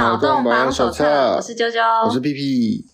[0.00, 1.04] 脑洞榜手册，
[1.36, 2.86] 我是啾啾，我是屁屁。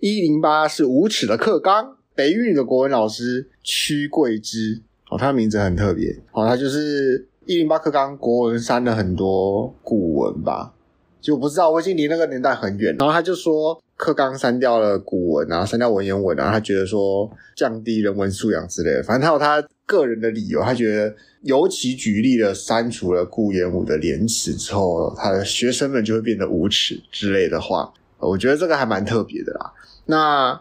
[0.00, 6.20] 一零八是无耻的课纲，北语女的国文老师屈桂枝哦，他的名字很特别。
[6.32, 10.74] 哦，他就是一零八课纲国文删了很多古文吧，
[11.20, 12.96] 就我不知道，我已经离那个年代很远。
[12.98, 29.72] 然后他就说课纲删掉了古文啊，删掉文言文啊，他觉得说降低人文素养之类的，反正他有他个人的理由，他觉得尤其举例了删除了顾炎武的廉耻之后，他的学生们就会变得无耻之类的话，我觉得这个还蛮特别的啦。
[30.06, 30.58] 那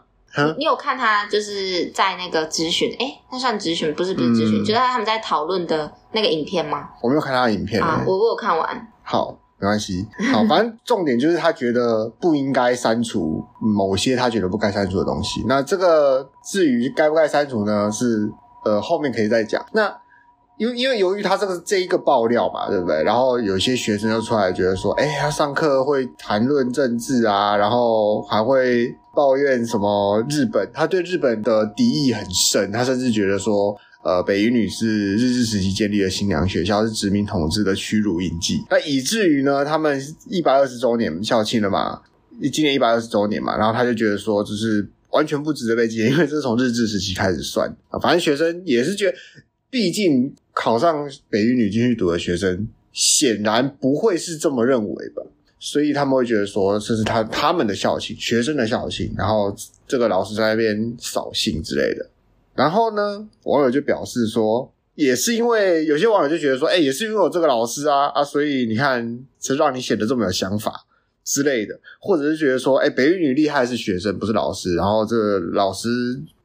[0.58, 2.94] 你，有看他就是在那个咨询？
[3.00, 6.90] 哎，那算咨询不是不是咨询，嗯、就是他们在讨论的那个影片吗？
[7.02, 8.88] 我没有看他的影片啊，我我有看完。
[9.04, 10.06] 好，没关系。
[10.32, 15.44] 好，反正 重点就是他觉得不应该删除某些他觉得不该删除的东西。
[15.48, 17.92] 那这个至于该不该删除呢？
[17.92, 18.32] 是
[18.64, 19.66] 呃后面可以再讲。
[19.74, 19.96] 那
[20.58, 23.04] 因为因为由于他这个这一个爆料嘛，对不对？
[23.04, 28.96] 然后有些学生就出来觉得说，哎，他上课会谈论政治啊，然后还会。
[29.14, 30.72] 抱怨什么日本？
[30.74, 38.64] 他对日本的敌意很深，他甚至觉得说，呃，北一女是日治时期建立的新娘学校，是殖民统治的屈辱印记。
[38.70, 42.00] 那以至于呢，他们一百二十周年校庆了嘛，
[42.54, 48.00] 今年一百二十周年嘛，然后他就觉得说，就是完全不值得被纪念，因为这是从日治时期开始算啊。
[48.00, 49.18] 反正学生也是觉得，
[49.70, 55.24] 毕竟考上北一女进去读的学生，显然不会是这么认为吧。
[55.64, 59.56] 所以他们会觉得说，这是他他们的校庆，学生的校庆，然后
[59.88, 62.10] 这个老师在那边扫兴之类的。
[62.56, 70.84] 然后呢，网友就表示说，也是因为有些网友就觉得说，哎，也是因为我这个老师啊啊，所以你看，是让你显得这么有想法
[71.24, 75.90] 之类的，或者是觉得说，哎，北语女厉害是学生，不是老师，然后这个老师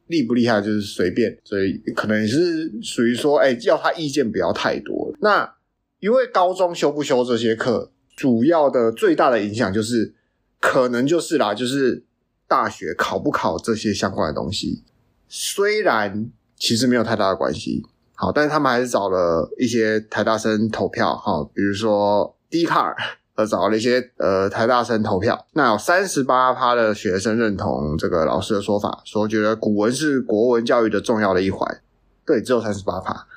[0.07, 5.13] 厉不厉害就是随便，所以可能也是属于说，哎，要他意见不要太多。
[5.21, 5.55] 那
[5.99, 7.91] 因为高中修不修这些课？
[8.15, 10.15] 主要的最大的影响就是，
[10.59, 12.03] 可能就是啦，就是
[12.47, 14.81] 大学考不考这些相关的东西，
[15.27, 17.85] 虽然其实没有太大的关系，
[18.15, 22.95] 好，但是他们还是找了一些台大生投票，哈，比如说 Dcard，
[23.37, 31.79] 呃，找了一些呃台大生投票，那有三十八趴的学生认同这个老师的说法，说觉得古文是国文教育的重要的一环，
[32.25, 33.27] 对，只有三十八趴。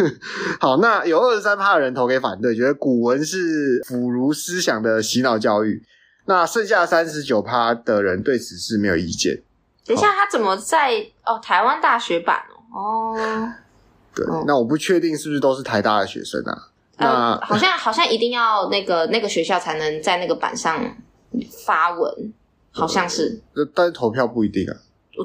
[0.58, 5.84] 好，那有二十三趴的人投给反对，觉得古文是腐儒思想的洗脑教育。
[6.24, 9.42] 那剩下三十九趴的人对此事没有意见。
[9.84, 11.38] 等一下，他怎么在哦？
[11.42, 12.38] 台湾大学版
[12.72, 13.12] 哦？
[13.20, 13.52] 哦，
[14.14, 16.68] 对，那我不确定是不是都是台大的学生啊？
[16.98, 20.82] 那、呃、好像好像一定要那个 那个学校才能在那个板上
[21.64, 22.32] 发文，
[22.70, 23.40] 好像是。
[23.74, 24.76] 但是投票不一定啊。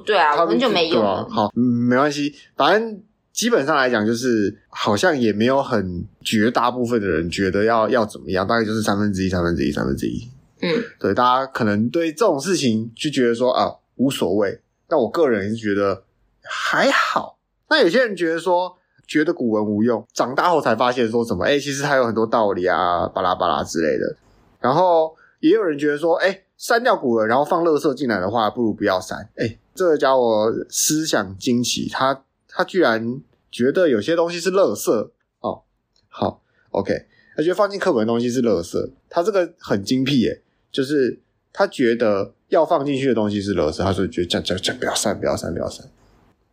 [0.06, 1.10] 对啊，我很久没有了。
[1.10, 3.02] 啊、好，嗯，没关系，反正。
[3.34, 10.28] 基本上来讲，就是好像也没有很绝大部分的人觉得要要怎么样，大概就是三分之一、三分之一、三分之一。
[10.60, 10.68] 嗯，
[11.00, 16.02] 对，大家可能对这种事情就觉得说啊无所谓，但我个人是觉得
[16.42, 17.38] 还好。
[17.70, 18.76] 那有些人觉得说，
[19.08, 24.16] 觉得古文无用，长大后才发现说什么，哎，其实它有很多道理啊，巴拉巴拉之类的。
[24.60, 29.28] 然后也有人觉得说，哎，删掉古文，然后放垃圾进来的话，不如不要删。
[29.38, 33.22] 哎，这个家伙思想惊奇，他他居然。
[33.50, 34.92] 觉得有些东西是垃圾
[35.40, 35.64] 哦，
[36.10, 36.94] 好，OK，
[37.36, 41.18] 他觉得放进课本的东西是垃圾，他这个很精辟耶，就是
[41.54, 45.88] 他觉得要放进去的东西是垃圾，他就觉得这样这样这样不要删，不要删，不要删。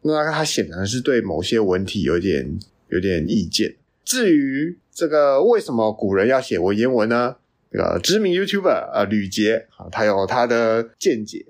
[0.05, 2.59] 那他显然是对某些文体有点
[2.91, 3.75] 有点意见。
[4.05, 7.37] 至于这个为什么古人要写文言文呢？
[7.73, 11.47] 这个知名 YouTuber 呃吕捷啊，他有他的见解，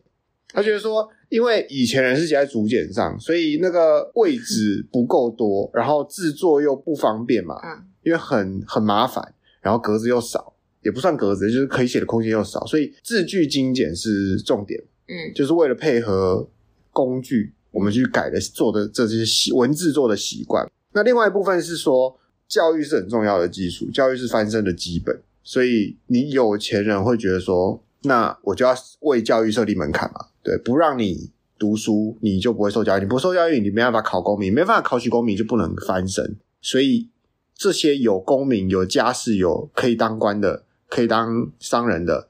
[0.48, 1.10] 他觉得说。
[1.30, 7.56] 因为以前人是写在竹简上，所以那个位置不够多，然后制作又不方便嘛。
[7.64, 14.80] 嗯，因为很很麻烦，然后格子又少，也不算格子，就是可以写的空间又少，所以字句精简是重点。
[15.08, 16.48] 嗯，就是为了配合
[16.92, 20.64] 工具，我们去改的做的这些习文字做的习惯。
[20.92, 22.16] 那另外一部分是说，
[22.46, 30.26] 教育是很重要的基础，教育是翻身的基本，所以你有钱人会觉得说，那我就要为教育设立门槛嘛。
[30.44, 36.36] 对，不让你读书，你就不会受教育；你不受教育，你没办法考公民，没办法考取公民，就不能翻身。
[36.62, 37.08] 所以
[37.56, 42.28] 这些有公民、有家世、有可以当官的、可以当商人的，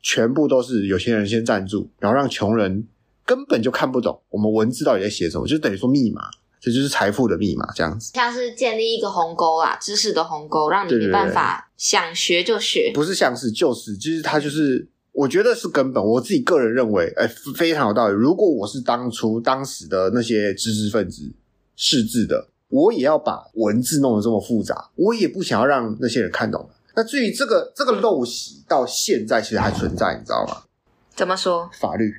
[0.00, 2.86] 全部都是有钱人先赞助，然后让穷人
[3.26, 6.22] 根本就看不懂我们文字到底在写什么，就等于说密码，
[6.60, 8.12] 这就是财富的密码，这样子。
[8.14, 12.92] 像是建立一个鸿沟啊，知识的鸿沟，让你没办法想学就学。
[12.94, 14.88] 不是像是就是，其实它就是。
[15.18, 17.26] 我觉得是根本，我自己个人认为，哎，
[17.56, 18.14] 非常有道理。
[18.14, 21.32] 如果我是当初当时的那些知识分子
[21.74, 26.68] 识字的，我也要把文字弄得这么复杂，我也不想要让那些人看懂。
[26.94, 30.64] 那至于这个这个陋习到现在其实还存在，你知道吗？
[31.14, 31.70] 怎么说？
[31.72, 32.12] 法律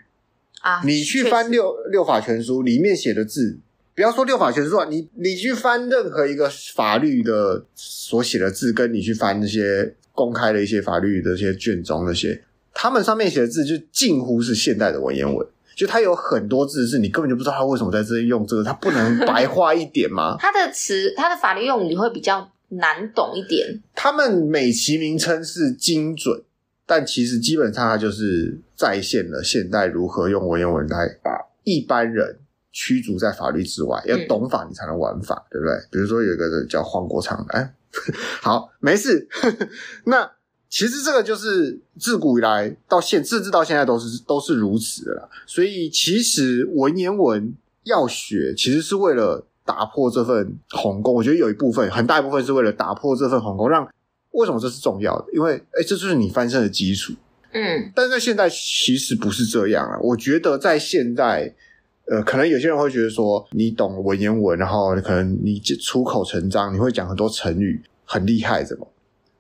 [0.68, 3.58] 啊，你去翻六六法全书里面写的字，
[3.96, 12.44] 不要说六法全书啊，你你去翻任何一个法律的所写的字，跟你去翻那些公开的一些法律的一些卷宗那些，
[12.74, 15.48] 他们上面写的字就近乎是现代的文言文。
[15.74, 20.36] 就它有很多字是你根本就不知道他为什么在这里用这个，他不能白 话一点吗？
[20.40, 23.80] 他的词，他的法律用语会比较难懂一点。
[23.94, 26.42] 他们美其名称是精准，
[26.88, 31.32] 但其实基本上它就是再现了现代如何用文言文来把
[31.64, 32.40] 一般人
[32.72, 34.02] 驱逐在法律之外。
[34.08, 35.74] 要懂法，你才能玩法，嗯、对不对？
[35.92, 37.76] 比如说有一个人叫黄国昌，哎，
[38.42, 39.28] 好，没事。
[40.06, 40.32] 那。
[40.70, 45.30] 其实这个就是自古以来到现，甚至到现在都是都是如此的啦。
[45.46, 47.54] 所以其实文言文
[47.84, 51.14] 要学，其实是为了打破这份鸿沟。
[51.14, 53.88] 我觉得有一部分很大一部分是为了打破这份鸿沟，让
[54.38, 55.26] 为什么这是重要的？
[55.34, 57.14] 因为哎，这就是你翻身的基础。
[57.52, 59.98] 嗯，但是在现在其实不是这样啊。
[60.02, 61.54] 我觉得在现在，
[62.10, 68.88] 呃，可能有些人会觉得说，你懂文言文，然后可能你出口成章，你会讲很多成语，很厉害，怎么？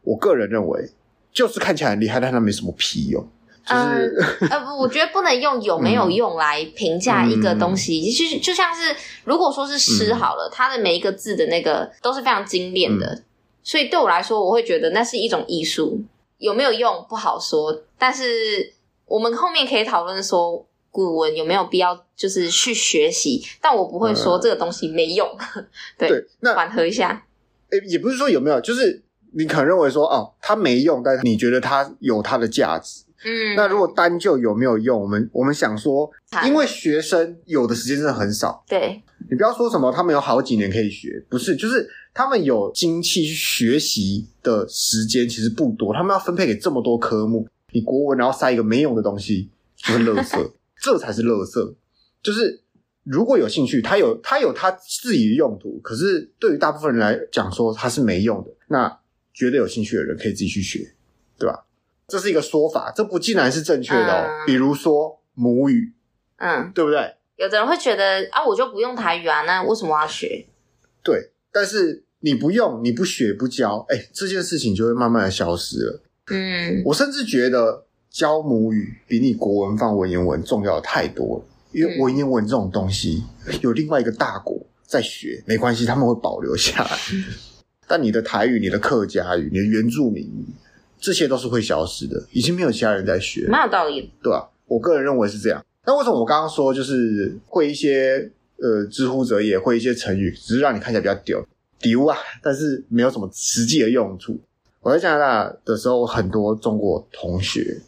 [0.03, 0.89] 我个人认为。
[1.33, 3.23] 就是看起来很厉害，但它没什么屁用。
[3.63, 4.17] 就是
[4.49, 8.11] 呃不，我觉得不能用有没有用来评价一个东西。
[8.11, 13.23] 就、嗯、就像是如果说是诗好了，嗯、它的每一个字的那个都是非常精炼的，嗯、
[13.68, 16.02] 所以对我来说，我会觉得那是一种艺术。
[16.38, 18.74] 有没有用不好说，但是
[19.06, 25.28] 我们后面可以讨论说古文有没有必要就是去学习，但我不会说这个东西没用。
[25.58, 25.68] 嗯、
[26.00, 27.25] 对，对，那缓和一下。
[27.72, 29.04] 诶也不是说有没有，就是。
[29.34, 33.04] 你可能认为说哦，它没用，但是你觉得它有它的价值。
[33.25, 36.10] 嗯，那如果单就有没有用，我们我们想说，
[36.46, 38.64] 因为学生有的时间真的很少。
[38.68, 41.88] 对，你不要说什么他们有好几年可以学，不是，就是
[42.18, 51.75] 他们有精气去学习的时间其实不多，他们要分配给这么多科目，你国文然后塞一个没用的东西，就是垃圾， 这才是垃圾。
[52.24, 52.62] 就是
[53.04, 59.00] 如果有兴趣，他有他有他自己的用途，可是对于大部分人来讲说他是没用的，那。
[59.34, 60.96] 觉得有兴趣的人可以自己去学，
[61.38, 61.68] 对吧？
[62.08, 64.25] 这是一个说法，这不尽然是正确的哦。
[64.25, 65.94] 嗯、比如说母语，
[66.38, 67.14] 嗯，对不对？
[67.36, 70.48] 有的人会觉得啊，我就不用台语啊，那为什么要学？
[71.04, 76.01] 对，但是你不用，你不学不教，哎，这件事情就会慢慢的消失了。
[76.29, 83.24] 嗯，我甚至觉得教母语比你国文放文言文重要的太多了，因为文言文这种东西
[83.62, 86.97] 有另外一个大国在学，没关系，他们会保留下来。
[87.13, 87.24] 嗯
[87.89, 90.45] 但你的台语、你的客家语、你的原住民语，
[91.00, 94.50] 这些都是会消失的，已经没有其他人在学，蛮有道理，对吧？
[94.65, 95.65] 我个人认为是这样。
[95.85, 101.41] 那为什么我刚刚说就是会一些呃知乎者也会一些成语，只是让你看起来比较屌
[101.79, 104.39] 丢啊，但是没有什么实际的用处。
[104.81, 107.81] 我在加拿大的时候，很多中国同学，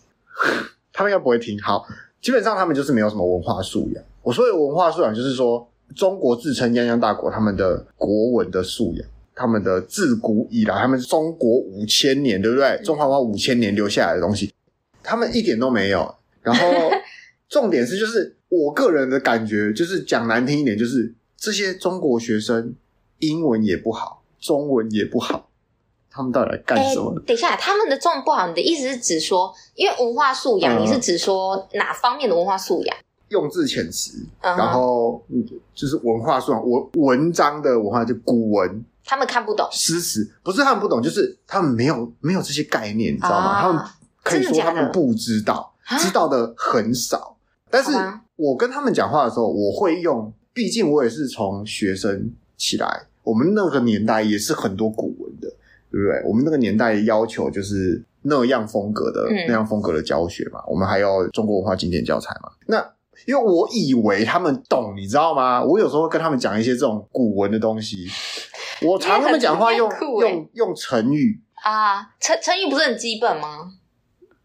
[0.92, 1.60] 他们应该不会听。
[1.62, 1.86] 好，
[2.22, 4.04] 基本上他们就是没有什么文化素养。
[4.22, 9.08] 我说的文化素养，就是说中国自称泱泱大国，他们的国文的素养。
[9.42, 12.78] 他们的自古以来，他们中国五千年，对不对？
[12.84, 14.54] 中华文化五千年留下来的东西，
[15.02, 16.14] 他们一点都没有。
[16.42, 16.68] 然后
[17.48, 22.74] 重点是，就是我个人的感觉，就是讲难听一点，就是这些中国学生
[23.20, 25.50] 英文也不好，中文也不好，
[26.10, 27.12] 他们到底来干什么？
[27.12, 32.98] 欸，等一下，他们的中文不好，你的意思是指说，因为文化素养，嗯，你是指说哪方面的文化素养？
[33.30, 35.24] 用字遣词，嗯，然后
[35.76, 38.84] 就是文化素养，文文章的文化就古文。
[39.06, 43.48] 他们看不懂诗词，不是他们不懂，就是他们没有没有这些概念，你知道吗？
[43.48, 43.84] 啊、他们
[44.22, 47.36] 可以说他们不知道，知道的很少。
[47.72, 47.92] 但是
[48.36, 55.48] 我跟他们讲话的时候，我会用，毕竟我也是从学生起来，我们那个年代也是很多古文的，
[55.90, 56.22] 对不对？
[56.30, 62.52] 我们那个年代要求就是那样风格的、嗯、那样风格的教学嘛，我们还要中国文化经典教材嘛。
[62.68, 62.78] 那
[63.26, 65.64] 因为我以为他们懂，你知道吗？
[65.64, 68.08] 我有时候会跟他们讲一些这种古文的东西。
[68.86, 73.74] 我常他们讲话用用用成语啊，成成语不是很基本吗？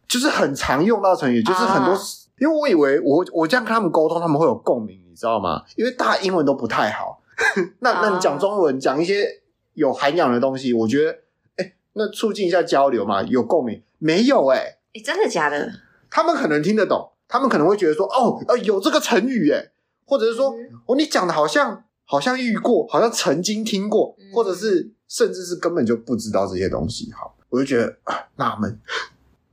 [0.09, 1.93] 就是很常用到成语，就是很多。
[1.93, 1.99] 啊、
[2.39, 5.63] 因为我以为我我这样跟他们沟通，他们会有共鸣，你知道吗？
[5.77, 7.21] 因为大家英文都不太好，
[7.81, 9.41] 那那你讲中文，讲一些
[9.75, 11.11] 有涵养的东西，我觉得，
[11.57, 13.83] 哎、欸，那促进一下交流嘛，有共鸣。
[13.99, 15.73] 没有、欸，哎，哎，真的假的？
[16.11, 19.71] 他们可能听得懂，他们可能会觉得说，哦，呃，有这个成语，哎，
[20.07, 21.85] 或者是说，嗯、哦，你讲的好像。
[22.07, 27.11] 好像遇过，好像曾经听过，或者是甚至是根本就不知道这些东西。
[27.11, 28.79] 好，我就觉得啊纳闷。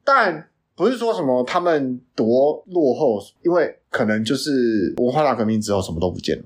[0.04, 6.44] 但不是说什么他们多落后，因为可能就是文化大革命之后什么都不见了，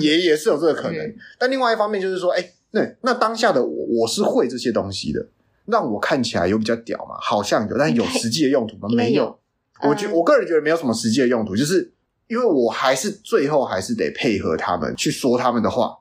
[0.00, 1.14] 也也是有这个可能。
[1.38, 5.26] 但另外一方面就是说，哎，那那当下的我，我是会这些东西的，
[5.66, 7.16] 让我看起来有比较屌嘛？
[7.20, 8.88] 好像有，但有实际的用途吗？
[8.94, 9.38] 没有。
[9.80, 11.92] 嗯、我觉我个人觉得没有什么实际的用途，就是
[12.28, 15.98] 因为我还是最后还是得配合他们去说他们的话。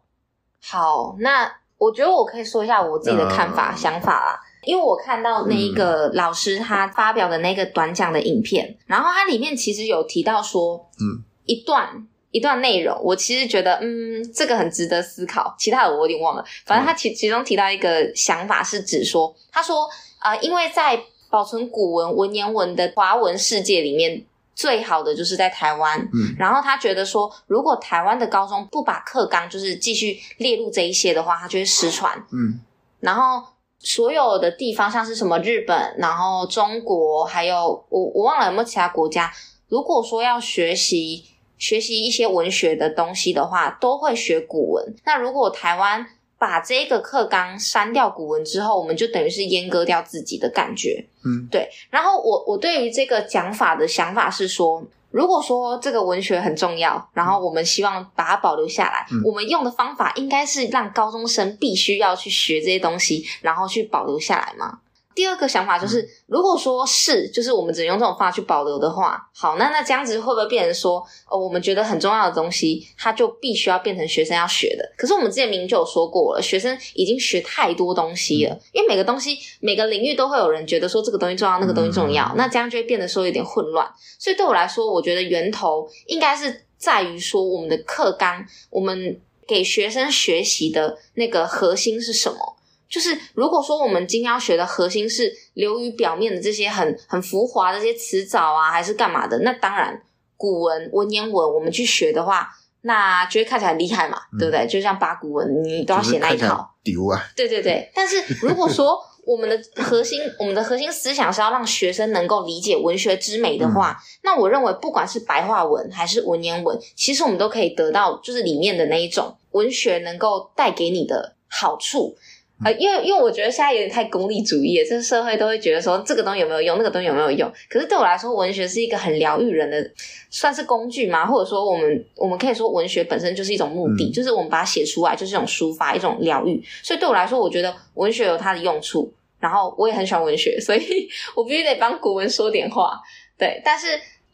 [0.61, 4.39] 好，那我觉得我可以说一下我自己的看法、嗯、想法啦。
[4.63, 15.53] 因为我看到那一个老师他发表的那个短讲的影片，嗯、然后它里面其实有提到说，嗯，一段一段内容，我其实觉得，嗯，这个很值得思考。
[15.59, 19.87] 其他的我有点忘了，反正他其其中提到一个想法是指说，他说，
[20.21, 25.99] 呃，因为在保存古文文言文的华文世界里面，最好的就是在台湾。
[26.13, 32.17] 嗯，然后他觉得说，如果台湾的高中不把课纲就是继续列入这一些的话，它就会失传。
[32.31, 32.59] 嗯，
[32.99, 33.45] 然后
[33.79, 39.31] 所有的地方，像是什么日本，然后中国，还有我我忘了有没有其他国家，
[39.67, 41.25] 如果说要学习
[41.61, 44.95] 学习一些文学的东西的话，都会学古文。
[45.05, 46.03] 那如果台湾
[46.39, 51.05] 把这个课纲删掉古文之后，我们就等于是阉割掉自己的感觉。
[51.23, 51.69] 嗯，对。
[51.91, 64.79] 然后我我对于这个讲法的想法是说，如果说这个文学很重要，然后我们希望把它保留下来，嗯，我们用的方法应该是让高中生必须要去学这些东西，然后去保留下来吗？
[65.13, 74.91] 第二个想法就是，如果说是，就是我们只能用这种方法去保留的话，好，那那这样子会不会变成说，哦，我们觉得很重要的东西，它就必须要变成学生要学的？
[74.97, 83.87] 可是我们之前明明就有说过了，学生已经学太多东西了，因为每个东西每个领域都会有人觉得说这个东西重要，那个东西重要，那这样就会变得说有点混乱。
[84.19, 92.55] 所以对我来说，我觉得源头应该是在于说我们的课纲，我们给学生学习的那个核心是什么？
[92.91, 99.39] 就是如果说我们今天要学的核心是流于表面的这些很很浮华的这些词藻啊，还是干嘛的？
[99.39, 100.03] 那当然，
[100.35, 102.49] 古文文言文我们去学的话，
[102.81, 104.67] 那就会看起来很厉害嘛，嗯、对不对？
[104.67, 107.23] 就像八股文，你都要写那一套，丢啊！
[107.33, 107.89] 对对对。
[107.95, 122.17] 但是如果说我们的核心，我们的核心思想是要让学生能够理解文学之美的话，嗯、那我认为不管是白话文还是文言文，其实我们都可以得到就是里面的那一种文学能够带给你的好处。
[122.63, 127.51] 呃，因为因为我觉得现在有点太功利主义了，这个社会都会觉得说这个东西有没有用，那个东西有没有用。
[127.69, 129.91] 可是对我来说，文学是一个很疗愈人的，
[130.29, 131.25] 算是工具吗？
[131.25, 136.63] 或者说，我们我们可以说文学本身就是一种目的，嗯、就是我们把它写出来就是一种抒发，一种疗愈。
[136.83, 142.99] 所以对我来说，我觉得文学有它的用处，然后我也很喜欢文学，所以 我必须得帮古文说点话。
[143.37, 143.87] 对，但是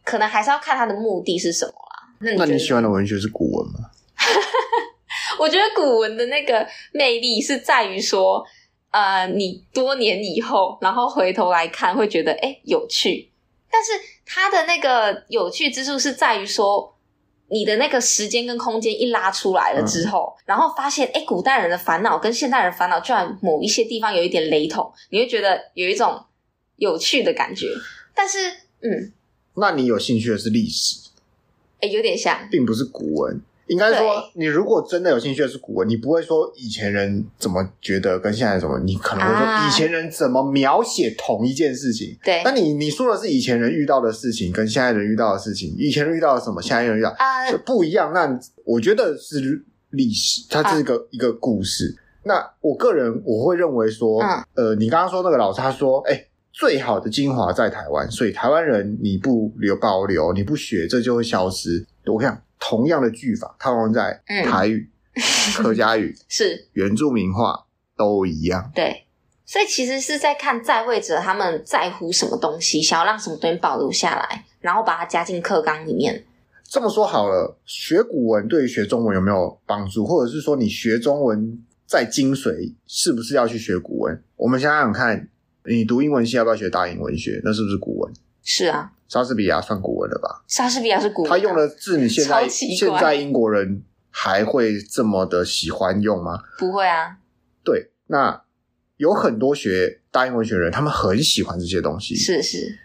[0.04, 2.14] 可能还是要看它的目的是什么啦。
[2.20, 3.90] 那你，那你喜欢的文学是古文吗？
[5.40, 8.46] 我觉得古文的那个魅力是在于说，
[8.92, 13.32] 呃，你多年以后，然后回头来看，会觉得诶有趣。
[13.70, 13.92] 但是
[14.26, 16.96] 它的那个有趣之处是在于说，
[17.50, 26.26] 你的那个时间跟空间一拉出来了之后，嗯、然后发现诶古代人的烦恼跟现代人烦恼居然某一些地方有一点雷同，你会觉得有一种
[26.78, 27.68] 有趣的感觉。
[28.16, 28.50] 但是，
[28.82, 29.14] 嗯，
[29.56, 31.10] 那你有兴趣的是历史？
[31.82, 33.40] 诶有点像，并不是古文。
[33.68, 42.18] 应该说，你如果真的有兴趣的是古文，你不会说以前人怎么觉得跟现在怎么，你可能会说以前人怎么描写同一件事情。
[42.24, 47.14] 对，那你你说的是以前人遇到的事情跟现在人遇到的事情，以前人遇到了什么，现在人遇到
[47.52, 48.14] 就不一样。
[48.14, 51.96] 那我觉得是历史，它是一个一个故事。
[52.24, 54.22] 那我个人我会认为说，
[54.56, 61.86] 呃，你刚刚说那个老师他说，哎，最好的精华在台湾，所以台湾人你不留保留，你不学，这就会消失。
[62.06, 62.42] 我看。
[62.60, 65.22] 同样的句法套用在台语、嗯、
[65.64, 68.72] 客家语是原住民话都一样。
[68.74, 69.06] 对，
[69.46, 76.26] 所以其实是在看在位者他们在乎什么东西，想要让什么东西保留下来，然后把它加进课纲里面。
[76.64, 80.06] 这么说好了，学古文对于学中文有没有帮助？
[80.06, 84.22] 或者是说，你学中文在精髓，是不是要去学古文？
[84.36, 85.30] 我们想想看，
[85.64, 87.40] 你读英文系要不要学大英文学？
[87.46, 88.14] 那是不是古文？
[88.44, 88.92] 是啊。
[89.08, 90.44] 莎士比亚算古文了吧？
[90.48, 96.42] 莎士比亚是古文，他用的字，你现在现在英国人还会这么的喜欢用吗？
[96.58, 97.18] 不会啊。
[97.64, 98.44] 对，那
[98.98, 102.16] 有很多学大英文学的人，他们很喜欢这些东西。
[102.16, 102.78] 是是，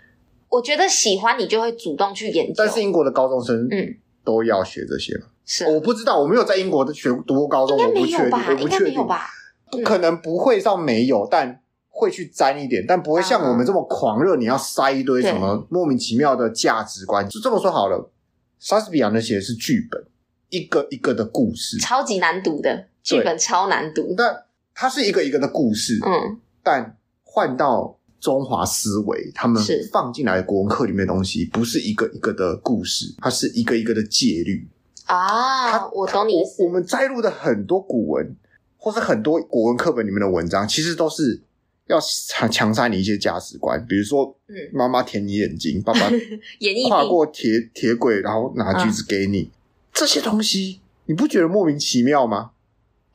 [0.49, 2.55] 我觉得喜欢你就会主动去研究。
[2.57, 5.27] 但是英国的高中生，嗯，都要学这些吗？
[5.45, 9.27] 是，我不知道，我没有在英国的学读过高中，我不确定，我不确定吧？
[9.71, 11.59] 不可能不会到没有，但。
[11.95, 14.35] 会去沾一点，但不会像我们这么狂热。
[14.35, 18.11] 你要塞一堆什么莫名其妙的价值观，就这么说好了。
[18.59, 20.03] 莎士比亚那写的是剧本，
[20.49, 24.15] 一个一个的故事，超级难读的剧本，超难读。
[24.17, 24.45] 但
[24.75, 26.39] 它是一个一个的故事，嗯。
[26.63, 34.67] 但换到中华思维，他们放进来的国文课里面的东西，不是一个一个的故事，它是一个一个的戒律
[35.05, 35.89] 啊。
[35.91, 36.65] 我懂你意思。
[36.65, 38.35] 我们摘录的很多古文，
[38.79, 41.43] 或是很多国文课本里面的文章，其实都是。
[41.89, 46.11] 要强强塞你一些价值观，比如说，嗯，妈妈舔你眼睛，爸爸
[46.89, 49.51] 跨过铁铁轨，然后拿橘子给你，嗯、
[49.93, 52.53] 这些东西你不觉得莫名其妙吗？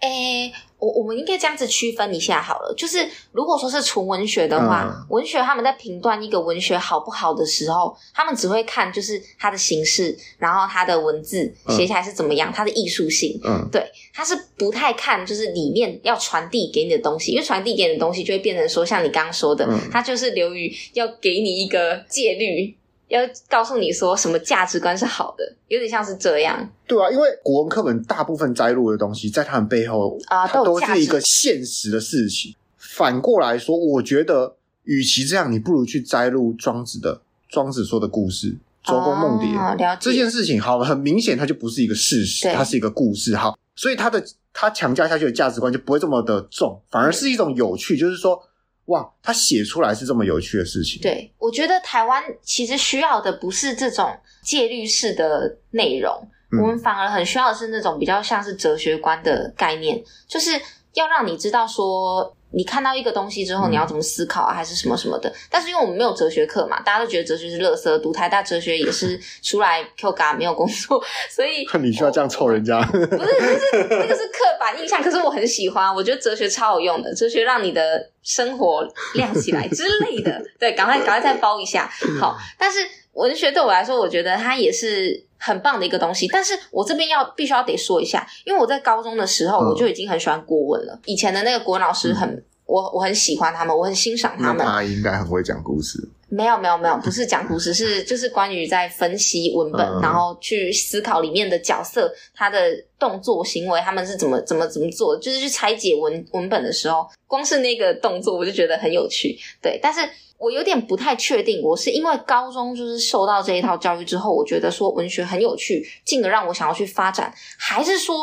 [0.02, 0.54] 诶、欸。
[0.80, 22.76] 我我们应该这样子区分一下好了，就是如果说是纯文学的话，嗯、文学他们在评断一个文学好不好的时候，他们只会看就是它的形式，然后它的文字写起来是怎么样，嗯、它的艺术性，嗯，对，他是不太看就是里面要传递给你的东西，因为传递给你的东西就会变成说像你刚刚说的，嗯、它就是流于要给你一个戒律。
[23.08, 26.70] 要告诉你说什么价值观是好的，有点像是这样。
[26.86, 32.54] 对啊，因为国文课本大部分摘录的东西，在他们背后啊，它都是一个现实的事情。
[32.78, 39.48] 反过来说，我觉得，与其这样，你不如去摘录庄子的庄子说的故事，周公梦蝶。
[39.58, 43.36] 哦，这件事情，好，很明显，它就不是一个事实，它是一个故事。
[43.36, 48.42] 好，所以它的它强加下去的价值观就不会这么的重，反而是一种有趣，就是说。
[48.88, 51.02] 哇，他写出来是这么有趣的事情。
[51.02, 54.14] 对，我觉得台湾其实需要的不是这种
[54.44, 56.14] 戒律式的内容，
[56.52, 60.52] 嗯、我们反而很需要的是那种比较像是哲学观的概念，就是
[60.94, 62.36] 要让你知道说。
[62.52, 65.32] 你看到一个东西之后，你要怎么思考啊，还是什么什么的？
[65.50, 68.02] 但是因为我们没有哲学课嘛，大家都觉得哲学是垃圾。
[68.02, 72.82] 读台大哲学也是出来 Q 嘎没有工作， 所以你需要这样凑人家？
[72.86, 75.02] 不是，就是那个是刻板印象。
[75.04, 80.42] 可是我很喜欢，我觉得哲学超有用的，哲学让你的生活亮起来之类的。
[80.60, 81.90] 对，赶快赶快再包一下。
[82.20, 82.80] 好，但是
[83.18, 85.26] 文学对我来说，我觉得它也是。
[85.40, 90.94] 很棒的一个东西，但是我这边要必须要得说一下，因为我在高中的时候我就已经很喜欢国文了。
[90.96, 94.66] 嗯、以前的那个国文老师很，嗯、我我很喜欢他们，我很欣赏他们。
[94.66, 96.10] 他应该很会讲故事。
[96.30, 109.38] 没有没有没有，不是讲故事，是 就是关于在分析文本，嗯、然后去思考里面的角色，他的动作行为，他们是怎么怎么怎么做，就是去拆解文文本的时候，光是那个动作我就觉得很有趣。
[109.62, 110.02] 对，但是。
[110.40, 118.16] 我有点不太确定，我是因为高中就是受到这一套教育之后，我觉得说文学很有趣，进而让我想要去发展，还是说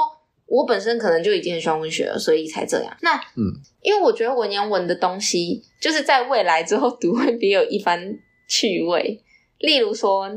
[0.47, 2.97] 我本身可能就已经很喜欢文学了，所以才这样？
[3.03, 9.21] 那嗯，因为我觉得文言文的东西，就是在未来之后读会别有一番趣味。
[9.59, 10.31] 例如说，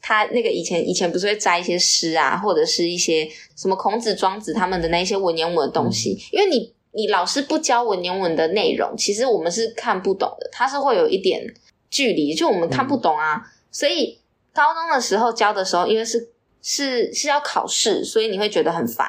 [0.00, 6.74] 他那个以前以前不是会摘一些诗啊，或者是一些什么孔子、庄子他们的那些文言文的东西，嗯、因为你。
[6.92, 11.40] 你老师不教文言文的内容，其实我们是看不懂的，它是会有一点
[11.88, 13.36] 距离，就我们看不懂啊。
[13.36, 14.18] 嗯、所以
[14.52, 19.06] 高中的时候教的时候，因为是是是要考试，所以你会觉得很烦。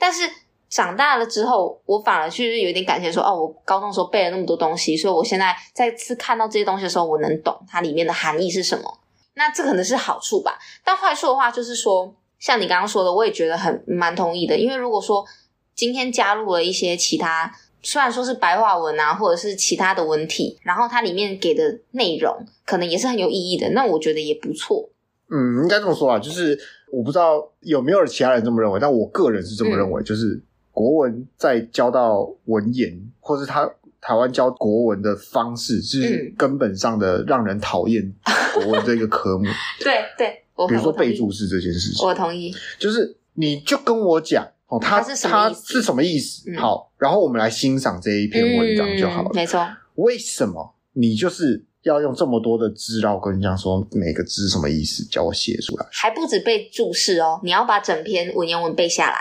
[0.00, 0.28] 但是
[0.68, 8.98] 长大了之后，我反而就是有点感谢说，哦，我高中时候背了那么多东西，所以我现在再次看到这些东西的时候，我能懂它里面的含义是什么。
[9.34, 10.58] 那这可能是好处吧。
[10.82, 15.24] 但坏处的话，就是说，像你刚刚说的，我也觉得很蛮同意的，因为如果说。
[15.72, 24.90] 今天加入了一些其他，虽然说是白话文啊，或者是其他的文体，然后它里面给的内容可能也是很有意义的，那我觉得也不错。
[25.30, 26.58] 嗯，应该这么说啊，就是
[26.90, 30.40] 我不知道有没有其他人这么认为，但我个人是这么认为，嗯、就是
[30.72, 38.12] 国文在教到文言，或是他台湾教国文的方式，是根本上的让人讨厌
[38.54, 39.44] 国文这个科目。
[39.80, 44.46] 对对，我比如说备注释这件事情，我同意，就是你就跟我讲。
[44.70, 46.48] 哦，它是它是什么意思？
[46.48, 49.28] 嗯、好，然后我们来欣赏这一篇文章就好了。
[49.32, 49.66] 嗯、没错。
[49.96, 55.86] 为什么你就是要用这么多的字，然后跟你讲说每个字什么意思，叫我写出来？
[55.92, 59.18] 还不止背注释哦，你要把整篇文言文背下来。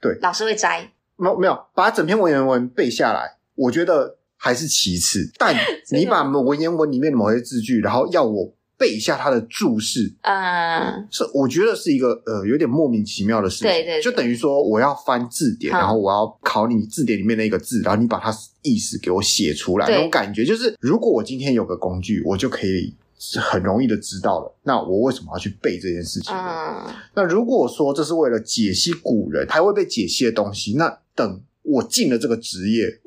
[0.00, 0.92] 对，老师会摘。
[1.16, 5.30] 没有没有，把整篇文言文背下来，我觉得还是其次。
[5.38, 5.54] 但
[5.90, 8.52] 你 把文言文里面的某些字句，然后要我。
[8.78, 18.30] 背一下他的注释，嗯，是我觉得是一个呃有点莫名其妙的事情，对对，就等于说我要翻字典，然后我要考你字典里面的一个字，然后你把它
[18.62, 22.94] 意思给我写出来，那种感觉就是，如果我今天有个工具，我就可以
[23.40, 26.94] 很容易的知道了，那我为什么要去背这件事情呢？
[27.14, 33.00] 那如果说这是为了解析古人还会被解析的东西，那等我进了这个职业。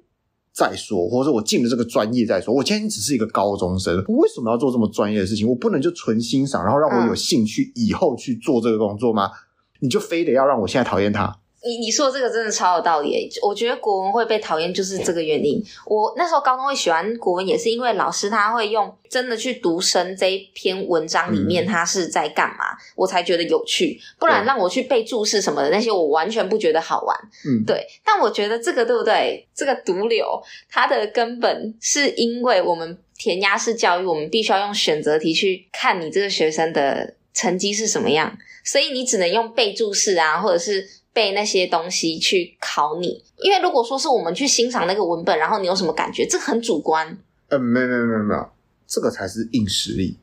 [0.60, 2.54] 再说，或者我进了这个专业再说。
[2.54, 5.48] 我今天只是一个高中生，我为什么要做这么专业的事情？
[5.48, 9.32] 我不能就纯欣赏，然后让我有兴趣以后去做这个工作吗？
[9.80, 11.38] 你就非得要让我现在讨厌他？
[11.62, 15.62] 你你说的这个真的超有道理，我觉得国文会被讨厌就是这个原因。
[15.86, 24.00] 我那时候高中会喜欢国文，也是因为老师他会用真的去读深这一篇文章里面他是在干嘛，嗯、我才觉得有趣。
[24.18, 27.18] 不然让我去背注释什么的那些，我完全不觉得好玩。
[27.46, 27.86] 嗯，对。
[28.06, 29.46] 但我觉得这个对不对？
[29.54, 40.88] 这个毒瘤它的根本是因为我们填鸭式教育，我们必须要用选择题去看你这个学生的成绩是什么样，所以你只能用背注释啊，或者是。
[41.14, 47.18] 背那些东西去考你，因为如果说是我们去欣赏那个文本，然后你有什么感觉，这很主观。
[47.50, 48.50] 嗯，没有没有没有没有，
[48.88, 50.18] 这个才是硬实力。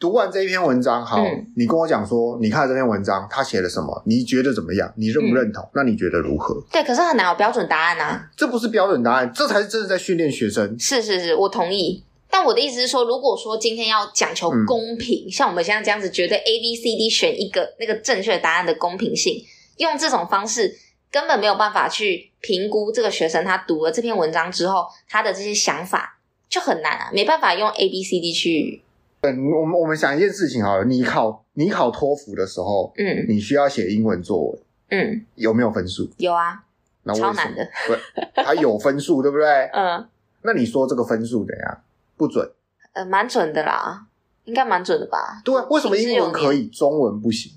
[0.00, 4.00] 读完这一篇文章，好，嗯、你跟我讲说，你看这篇文章，他写了什么？
[4.06, 4.92] 你觉得怎么样？
[4.96, 5.64] 你认不认同？
[5.64, 6.54] 嗯、那你觉得如何？
[6.70, 8.30] 对，可是很难有标准答案啊。
[8.36, 10.78] 这不是标准答案，这才是真的在训练学生。
[10.78, 12.04] 是是是，我同意。
[12.30, 19.42] 但我的意思是说，如果说今天要讲求公平，嗯、像我们现在这样子，绝对 A B C D 选一个那个正确答案的公平性，
[19.78, 20.76] 用这种方式
[21.10, 28.82] 根本没有办法去评估这个学生他读了这篇文章之后他的这些想法，就很难啊，没办法用 A B C D 去。
[29.20, 34.58] 嗯，我们我们想一件事情好了，你考你考托福的时候，嗯，你需要写英文作文，
[34.90, 36.08] 嗯，有没有分数？
[36.18, 36.62] 有啊，
[37.02, 37.98] 那超难的，对，
[38.44, 39.46] 它有分数，对不对？
[39.72, 40.06] 嗯，
[40.42, 41.80] 那你说这个分数怎样？
[42.16, 42.48] 不准？
[42.92, 44.06] 呃，蛮准的啦，
[44.44, 45.42] 应该蛮准的吧？
[45.44, 47.52] 对啊，为什么英文可以，中文不行？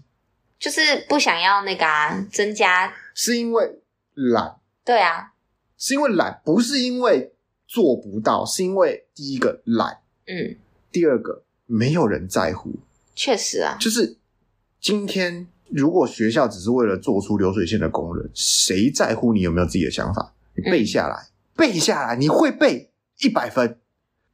[0.61, 3.81] 就是不想要那个啊，增加，是因为
[4.13, 4.55] 懒？
[4.85, 5.33] 对啊，
[5.77, 7.33] 是因为懒，不是因为
[7.67, 9.97] 做不到，是因为第一个懒，
[10.27, 10.55] 嗯，
[10.91, 11.43] 第二个。
[11.73, 12.81] 没有人在乎，
[13.15, 14.17] 确实啊，就是
[14.81, 20.35] 今天，如果学校只是为了做出流水线的工人，谁在乎你有没有自己的想法？
[20.53, 23.79] 你背下来，嗯、背下来，你会背一百分，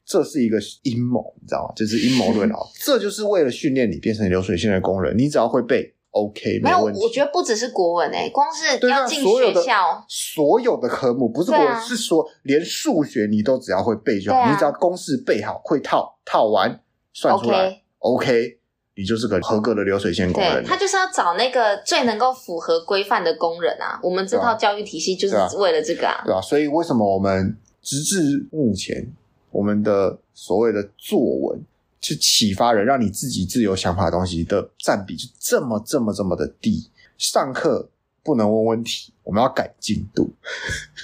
[0.03, 1.73] 这是一个阴谋，你知道吗？
[1.75, 5.15] 这、就是阴谋论啊， 这就是为了训练你变成流水线的工人。
[5.15, 5.93] 你只要会背
[6.25, 6.99] ，OK，没问题。
[7.01, 16.79] 我觉得不只是国文诶、欸，光是要进学校，所有的科目不是国文，啊、是说连数学你都只要会背就好，啊、你只要公式背好，会套，套完。
[17.19, 18.59] 算出来，OK，
[18.95, 20.63] 你就是个合格的流水线工人。
[20.63, 23.99] 他就是要找那个最能够符合规范的工人啊。
[24.03, 26.21] 我们这套教育体系就是为了这个啊。
[26.23, 29.03] 对啊，所以为什么我们直至目前，
[29.49, 31.59] 我们的所谓的作文
[32.07, 36.89] 去启发人，让你自己自由想法的东西的占比就这么这么这么的低？
[37.17, 37.89] 上课。
[38.23, 40.29] 不能问问题，我们要改进度，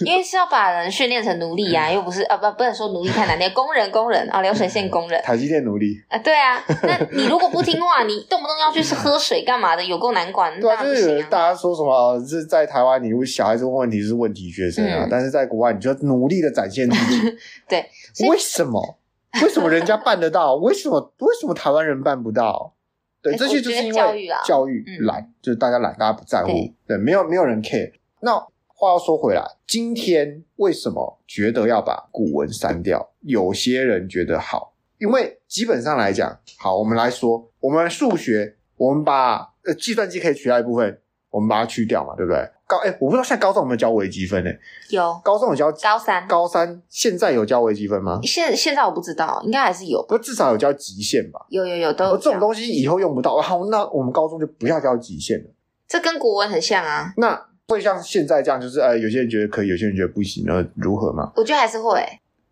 [0.02, 17.38] 因为是要把人训练成奴隶啊，又不是啊，不不能说奴隶太难听，工人工人啊，流水线工人， 台积电奴隶啊，对啊，那你如果不听话，你动不动要去喝水干嘛的，有够难管，对啊，就是大家说什么是在台湾，你小孩子问问题是问题学生啊，嗯、但是在国外你就要努力的展现自己，
[17.70, 17.90] 对，
[18.28, 18.98] 为什么？
[19.42, 20.56] 为什么人家办得到？
[20.56, 22.74] 为什么 为什么台湾人办不到？
[23.22, 27.94] 对，这些就是因为教育教育懒，嗯、就是大家懒，大家不在乎，对，对，没有没有人 care。
[28.20, 33.12] 那话要说回来，今天为什么觉得要把古文删掉？
[33.22, 42.46] 有些人觉得好，因为基本上来讲，好，我们来说，我们数学，我们把呃计算机可以取代一部分，我们把它去掉嘛，对不对？
[42.74, 44.50] 高哎，我不知道现在高中有没有教微积分呢？
[44.90, 48.20] 有，高中有教高三，高三现在有教微积分吗？
[48.24, 51.46] 现现在我不知道，应该还是有，不至少有教极限吧？
[51.50, 52.18] 有有有，都有。
[52.18, 55.46] 这种东西以后用不到，好，那我们高中就不要教极限了。
[55.88, 57.14] 这跟国文很像啊。
[57.18, 61.32] 那会像现在这样，就是呃，有些人觉得可以，有些人觉得不行，那如何吗？
[61.36, 62.02] 我觉得还是会，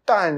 [0.05, 0.33] 但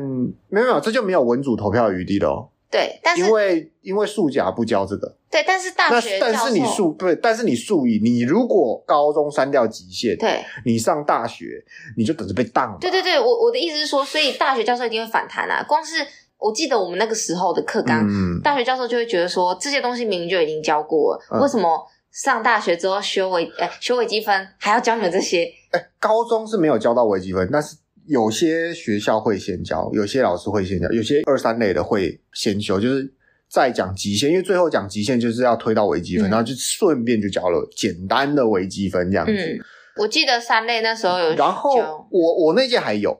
[0.47, 2.49] 没有没有，这就没有文组投票的余地了哦。
[2.73, 11.63] 对，但是因为因为数甲不教这个，对，但是大学但是你数对，但是你数乙，你如果高中删掉极限，对，你上大学
[11.95, 12.75] 你就等着被当。
[12.81, 15.63] 对对对，我我的意思是说，所以大学教授一定会反弹啊。
[15.67, 16.03] 光是
[16.39, 25.47] 我记得我们那个时候的课纲，嗯、大学教授就会觉得说，这些东西明明就已经教过了，嗯、为什么上大学之后修微呃修微积分还要教你们这些？
[25.69, 27.75] 哎，高中是没有教到微积分，但是。
[28.05, 33.13] 有些学校会先教，有些老师会先教，有些二三类的会先修，就是
[33.47, 39.31] 再讲极限，因为最后讲极限就是要推到微积分，嗯、然后就顺便就教了简单的微积分这样子。
[39.31, 39.59] 嗯，
[39.97, 43.17] 我记得三类那时候有教，然后我我那届还有，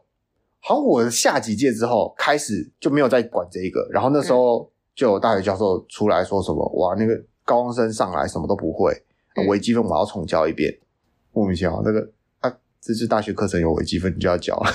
[0.60, 7.16] 好像我下几届之后开始就没有再管这一个，然后那时候就有大学教授出来说什么，嗯、哇，那个
[7.46, 8.94] 高中生上来什么都不会，
[9.48, 10.78] 微积分我要重教一遍，
[11.32, 12.12] 莫名其妙那个。
[12.86, 14.70] 这是大学课程有微积分，你就要教了。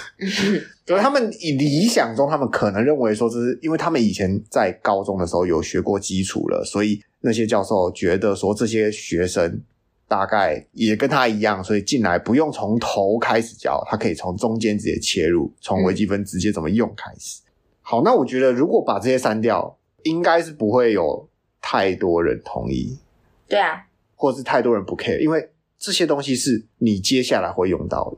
[0.87, 9.61] 所以他们以理想中，他们可能认为说，这是因为他们以前在高中的时候有学过基础了，所以那些教授觉得说，这些学生
[10.09, 17.43] 大概也跟他一样，所以进来不用从头开始教，他可以从中间直接切入，从微积分直接怎么用开始。
[17.83, 21.29] 好，那我觉得如果把这些删掉，应该是不会有
[21.61, 22.99] 太多人同意。
[23.47, 25.51] 对啊，或者是太多人不 care，因为。
[25.79, 28.17] 这些东西是你接下来会用到的，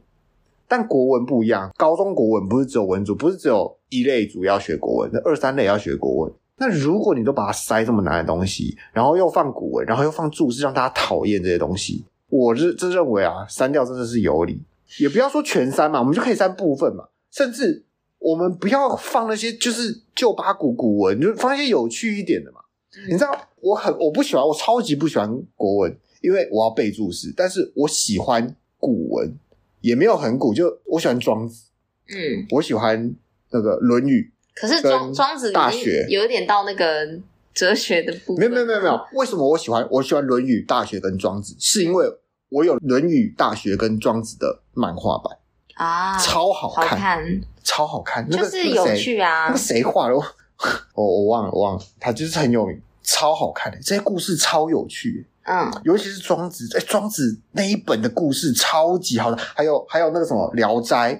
[0.67, 1.71] 但国文不一样。
[1.77, 6.33] 高中国文不是只有文组，不是只有一类组要学国文，那二三类要学国文。
[6.57, 14.63] 那如果你都把它塞这么难的东西，然后又放古文，然后又放注释，让大家讨厌这些东西，我是真认为啊，删掉真的是有理。
[14.99, 17.85] 也不要说全删嘛，我们就可以删部分嘛，甚至
[18.19, 22.61] 我们不要放那些就是旧八股古文，就放一些有趣一点的嘛。
[23.09, 25.97] 你知道，我很我不喜欢，我超级不喜欢国文。
[26.21, 29.35] 因为我要背注释，但是我喜欢古文，
[29.81, 31.65] 也没有很古，就我喜欢庄子，
[32.09, 33.15] 嗯，我喜欢
[33.51, 34.33] 那个《论语》。
[34.61, 37.19] 可是庄庄子大学有一点到那个
[37.55, 38.39] 哲学的部分。
[38.39, 41.57] 没有没有没有没有，为什么我喜欢我喜欢《论语》《大学》跟庄子？
[41.59, 42.07] 是因为
[42.51, 45.39] 我有《论语》《大学》跟庄子的漫画版
[45.77, 49.47] 啊，超好看，好看超好看，就是有趣啊。
[49.47, 50.15] 那个谁画的？
[50.95, 55.27] 我我忘了，我忘了，他就是很有名，超好看的，这些故事超有趣。
[55.51, 61.15] 嗯，尤其是庄子，哎，庄子那一本的故事超级好的，还有还有那个什么《聊斋》。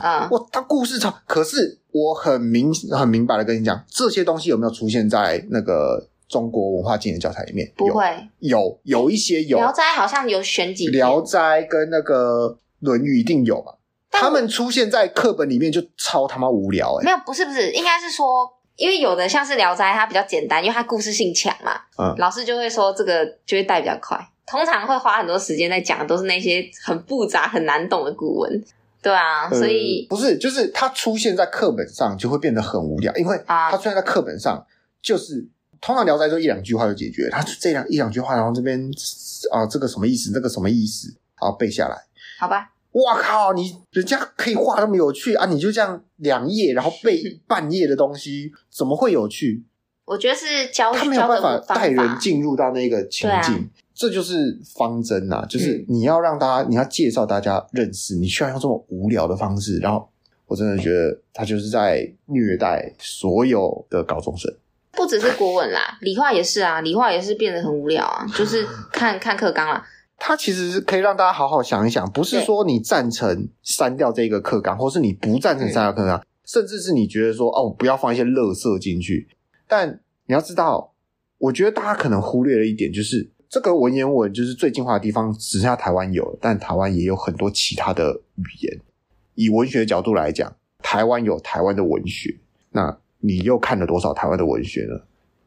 [0.00, 7.70] 啊，哇，他故事超，可是我很明很明白的跟你讲，这些东西有没有出现在那个中国文化经典教材里面？
[7.76, 8.02] 不会，
[8.40, 9.58] 有有一些有。
[9.58, 13.74] 聊斋好像有选几，聊斋跟那个论语一定有嘛？
[14.10, 17.04] 他们出现在课本里面就超他妈无聊哎、欸！
[17.04, 21.80] 没有，不是不是，应该是说，因为有的像是聊斋，它比较简单，因为它故事性强嘛。
[21.98, 28.64] 嗯，老师就会说这个就会带比较快，通常会花很多时间在讲的都是那些很复杂很难懂的古文。
[29.02, 34.66] 对啊，所以、呃、不是，就是它出现在课本上就会变得很无聊，因为它出现在课本上，
[35.00, 35.46] 就是
[35.80, 38.90] 通常聊斋就一两句话就解决了，它这两一两句话，然后这边
[39.52, 41.08] 啊这个什么意思，那个什么意思，
[41.40, 41.96] 然后背下来，
[42.40, 42.72] 好吧？
[43.04, 49.64] 哇靠，你人家可以画那么有趣啊，你就这样两页，然后背半页的东西，怎么会有趣？
[50.06, 53.68] 我觉得是教他没有办法带人进入到那个情境。
[53.94, 59.78] 这就是方针呐、啊，就是你要让大家，嗯、你要介绍大家认识，你需要用这么无聊的方式。
[59.78, 60.06] 然后，
[60.46, 64.54] 我真的觉得他就是在虐待所有的高中生。
[64.92, 69.86] 不只是国文啦，理化也是啊，理化也是变得很无聊啊，就是看 看课纲啦。
[70.18, 79.28] 他其实是可以让大家好好想一想，不是说你赞成删掉这个课纲，或是你不赞成删掉课纲，甚至是你觉得说哦，不要放一些垃圾进去。
[79.68, 80.92] 但你要知道，
[81.38, 83.30] 我觉得大家可能忽略了一点，就是。
[83.48, 88.80] 这个文言文就是最精华的地方，只剩下台湾有，但台湾也有很多其他的语言。
[89.36, 90.52] 以文学的角度来讲，
[90.82, 92.36] 台湾有台湾的文学，
[92.72, 95.00] 那你又看了多少台湾的文学呢？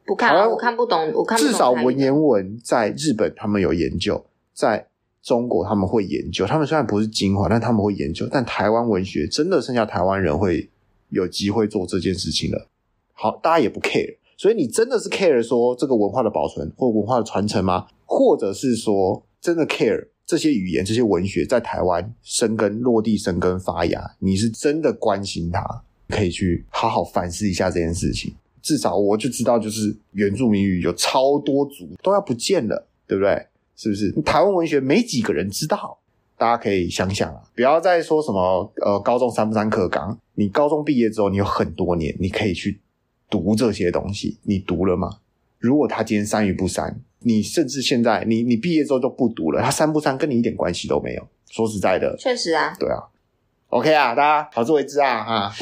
[0.06, 1.12] 不看，我看不懂。
[1.12, 1.52] 我看不懂。
[1.52, 4.24] 至少文言文在日本他们有研究，
[4.60, 4.86] 在
[5.22, 6.46] 中国他们会研究。
[6.46, 8.28] 他们虽然不是精华，但他们会研究。
[8.30, 10.68] 但台湾文学真的剩下台湾人会
[11.08, 12.68] 有机会做这件事情了。
[13.14, 14.18] 好，大家也不 care。
[14.36, 17.86] 所以你真的是 care 说这个文化的保存或文化的传承吗？
[18.04, 24.14] 或者是说真的 care 这些语言、这些文学在台湾生根、落地生根、发芽？
[24.18, 25.62] 你是真的关心它？
[26.08, 28.34] 可以去好好反思一下这件事情。
[28.60, 33.46] 至少我就知道，就是原住民语有超多族都要不见了，对不对？
[33.80, 34.12] 是不是？
[34.20, 35.98] 台湾文学没几个人知道，
[36.36, 40.18] 大家可以想想啊，不要再说什么呃高中删不删课纲？
[40.34, 42.80] 你高中毕业之后，你有很多年，你可以去。
[43.30, 45.08] 读这些东西，你读了吗？
[45.60, 51.24] 如果他今天删与不删，你甚至现在你你毕业之后就不读了，他删不删跟你一点关系都没有。
[51.48, 52.98] 说实在的，确实啊，对啊
[53.68, 55.54] ，OK 啊，大家好自为之啊哈。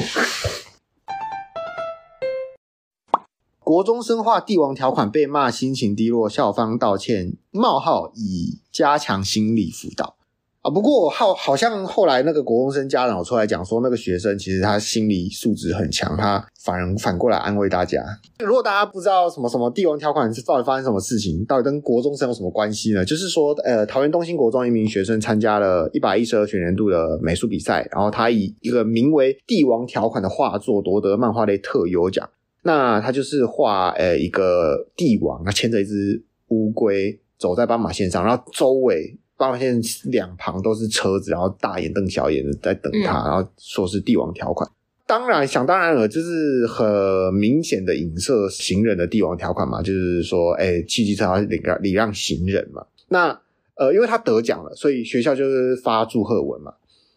[3.69, 10.15] 国中生画帝王条款被骂心情低落，校方道歉冒号以加强心理辅导。
[10.61, 18.03] 啊，不过好，好像后来那个国中生家长出来讲说，那个学生其实他心理素质很强，他反而反过来安慰大家。
[18.43, 23.05] 如果大家不知道什么什么帝王条款是到底发生什么事情，到底跟国中生有什么关系呢？
[23.05, 32.27] 就是说，呃，桃园东兴国中一名学生参加了一百一十二学年度的美术比赛，然后他以一个名为《帝王条款》的画作夺得漫画类特优奖。
[32.63, 39.17] 那他就是画呃一个帝王，他牵着一只乌龟走在斑马线上，然后周围。
[39.39, 44.69] 斑马线两旁都是车子，然后大眼瞪小眼的在等他，嗯、然后说是帝王条款。
[45.07, 52.85] 当然，想当然了，就是很明显的影射行人的帝王条款嘛，就是说，哎，汽机车要礼让礼让行人嘛。
[53.07, 53.39] 那
[53.75, 56.73] 呃，因为他得奖了，所以学校就是发祝贺文嘛。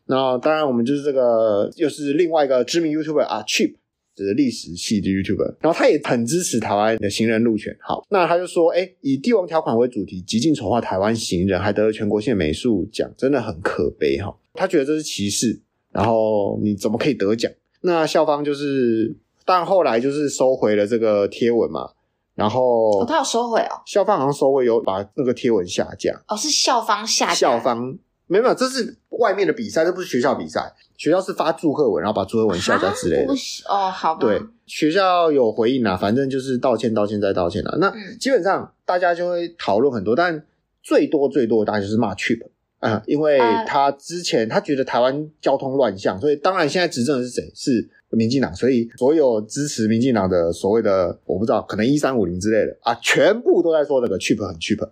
[0.06, 3.74] 那当然，我们就是这个又是另外一个知名 YouTuber 啊，Cheap。
[4.14, 7.76] 就是历史系的 YouTuber，然后他也很支持台湾的行人路权。
[7.80, 14.34] 好，那他就说，哎，以帝王条款为主题，极尽丑化台湾行人，还得了全国性美术奖，真的很可悲哈。
[14.54, 17.50] 他觉得这是歧视，然后你怎么可以得奖？
[17.80, 21.90] 那校方就是，但后来就是收回了这个贴文嘛。
[22.34, 26.10] 然后、哦、他有收回哦，校方好像收回，有把那个贴文下架。
[26.28, 27.34] 哦，是校方下架。
[27.34, 27.98] 校方
[28.40, 30.72] 没有这是外面的比赛，这不是学校比赛。
[30.96, 33.32] 学校是发祝贺文，然后把祝贺文下架之类的。
[33.68, 34.20] 哦，好吧。
[34.20, 37.76] 对，学校有回应啊，反正就是道歉、道歉再道歉啦。
[37.80, 40.44] 那基本上大家就会讨论很多，但
[40.80, 42.42] 最多最多的大概就是骂 Cheap
[42.78, 47.50] 啊，因为他之前他觉得台湾交通乱象，所以当然现在执政的是谁？
[47.54, 54.88] 是民进党，所以所有支持民进党的所谓的我不知道，可能一三五零之类的啊，全部都在说那个 Cheap 很 Cheap。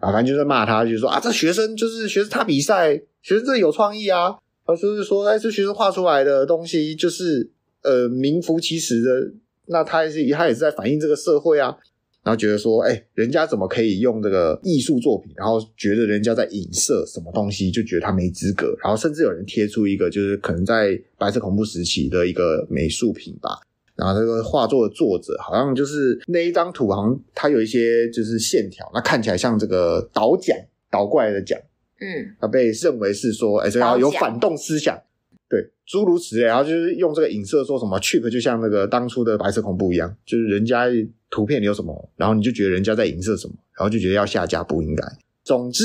[0.00, 7.50] 啊，反正就是骂他，就是说啊，这学生就是学生他比赛，学生这有创意啊，而就是说，哎，这学生画出来的东西就是
[7.82, 9.32] 呃名副其实的，
[9.66, 11.76] 那他也是他也是在反映这个社会啊。
[12.24, 15.32] 然后觉得说，哎，人家怎么可以用这个艺术作品？
[15.34, 18.76] 然后觉得人家在影射什么东西，就觉得他没资格。
[18.82, 23.58] 然后甚至有人贴出一个，就是可能在白色恐怖时期的一个美术品吧。
[23.98, 30.56] 然后这个画作的作者好像就是那一张图，好像它有一些就是线条，那看起来像这个倒桨
[30.88, 31.60] 倒过来的桨，
[32.00, 34.96] 嗯，它被认为是说，哎，这要有反动思想。
[35.50, 40.84] 对，诸如此类，然后就是用这个影射说什么 Chip 就像那个当初的白色恐怖一样，就是人家
[41.30, 45.02] 图片里有什么，然后你就觉得人家在影射什么，然后就觉得要下架不应该。
[45.42, 45.84] 总之，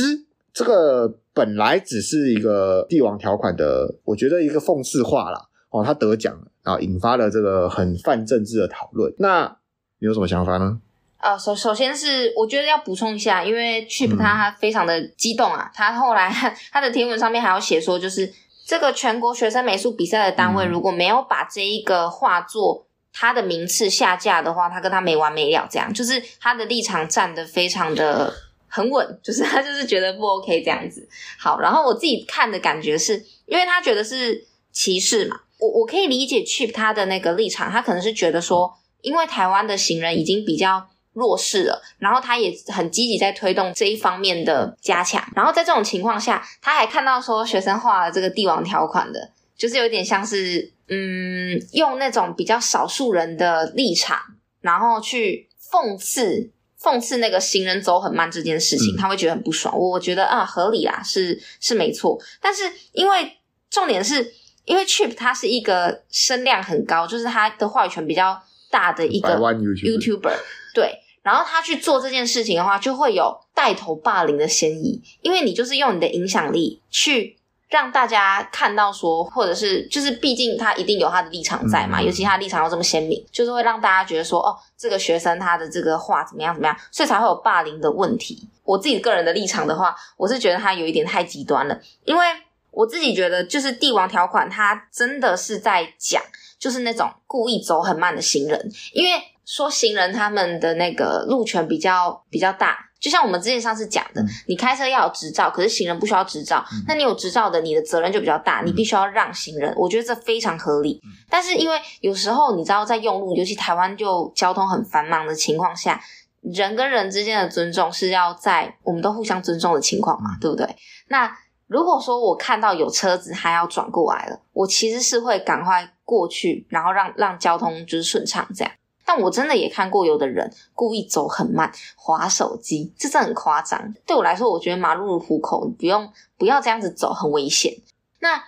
[0.53, 5.47] 这个本来只是一个帝王条款的，我觉得一个讽刺话啦。
[5.73, 9.13] 哦，他得奖了，然后引发了这个很泛政治的讨论。
[9.17, 9.57] 那
[9.99, 10.79] 你有什么想法呢？
[11.17, 16.31] 呃，首首先是我觉得要补充一下，因为 Chip 他非常的激动啊，嗯、他后来
[16.71, 18.33] 他的贴文上面还有写说，就是。
[18.65, 25.67] 这个全国学生美术比赛的单位如果没有把这一个画作他的名次下架的话，他跟他没完没了。
[25.69, 28.33] 这样就是他的立场站得非常的
[28.69, 31.05] 很稳，就是他就是觉得不 OK 这样子。
[31.37, 40.87] 好，然后我自己看的感觉是，因为他觉得是歧视嘛，我我可以理解 Chip 他的那个立场，他可能是觉得说，因为台湾的行人已经比较。
[41.15, 45.23] 弱势了，然后他也很积极在推动这一方面的加强。
[45.35, 54.17] 然后在这种情况下，他还看到说学生画了这个帝王条款的，就是有点像是嗯，用那种比较少数人的立场，
[54.61, 56.49] 然后去讽刺
[56.81, 59.77] 讽刺那个行人走很慢这件事情，他会觉得很不爽。
[59.77, 62.19] 我我觉得啊，合理啦，是是没错。
[62.41, 63.37] 但是因为
[63.69, 64.33] 重点是
[64.65, 70.35] 因为 Chip 他是一个声量很高，就是他的话语权比较大的一个 YouTuber，
[70.73, 70.99] 对。
[71.21, 77.37] 然后他去做这件事情的话，就会有带头霸凌的嫌疑，因为你就是用你的影响力去
[77.69, 88.45] 让大家看到说，或者是就是，毕竟他一定有他的立场在嘛，嗯、尤其他立场又这么鲜明，就是会让大家觉得说，哦，这个学生他的这个话怎么样怎么样，所以才会有霸凌的问题。
[88.65, 92.25] 我自己个人的立场的话，我是觉得他有一点太极端了，因为
[92.73, 96.21] 我自己觉得就是帝王条款，它真的是在讲，
[96.59, 99.21] 就是那种故意走很慢的行人，因为。
[99.45, 111.01] 说行人他们的那个路权比较比较大，就像我们之前上次讲的，嗯、你开车要有执照，可是行人不需要执照，嗯、那你有执照的，你的责任就比较大，嗯、你必须要让行人，我觉得这非常合理。
[111.03, 116.01] 嗯、但是因为有时候你知道，在用路，尤其台湾就交通很繁忙的情况下，
[116.41, 120.73] 人跟人之间的尊重是要在我们都互相尊重的情况嘛，嗯、对不对？
[121.09, 121.29] 那
[121.67, 128.73] 如果说我看到有车子还要转过来了，我其实是会赶快过去，然后让让交通就是顺畅这样。
[129.05, 133.93] 但我真的也看过有的人故意走很慢，划手机，这真的很夸张。
[134.05, 137.73] 对我来说，我觉得马路如虎口，你不用不要这样子走，很危险。
[138.19, 138.41] 那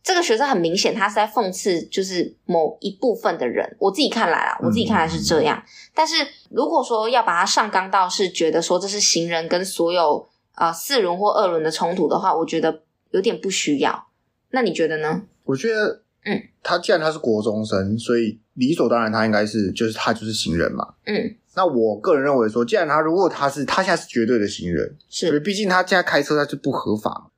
[0.00, 3.76] 这个学生很明显，他是在讽刺，就是某一部分的人。
[3.80, 5.58] 我自己看来啊，我自己看来是这样。
[5.58, 10.27] 嗯、但是如果说要把它上纲到是觉得说这是行人跟所有
[10.58, 14.08] 呃四轮或二轮的冲突的话，我觉得有点不需要。
[14.50, 15.22] 那你觉得呢？
[15.44, 16.02] 我觉得。
[16.24, 20.86] 嗯，他既然他是国中生，所以理所当然他应该是就是他就是行人嘛。
[21.06, 21.14] 嗯，
[21.54, 27.30] 那我个人认为说，既然他如果他是他现在是绝对的行人，是，所以毕竟他现在开车他是不合法嘛。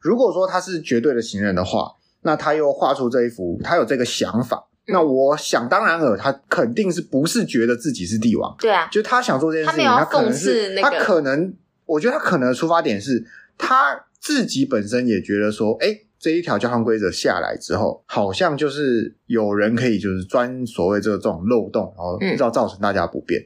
[0.00, 8.56] 如果说他是绝对的行人的话，那他又画出这一幅，他有这个想法，嗯、那我想当然尔，他肯定是不是觉得自己是帝王？
[8.58, 11.54] 对啊，就他想做这件事情，他，他可能是、那个、他可能，
[11.92, 13.24] 我觉得他可能的出发点是
[13.56, 16.00] 他自己本身也觉得说，哎。
[16.22, 23.44] 这一条交通规则下来之后，好像就是有人可以就是钻所谓这个这种漏洞，然后造造成大家不便。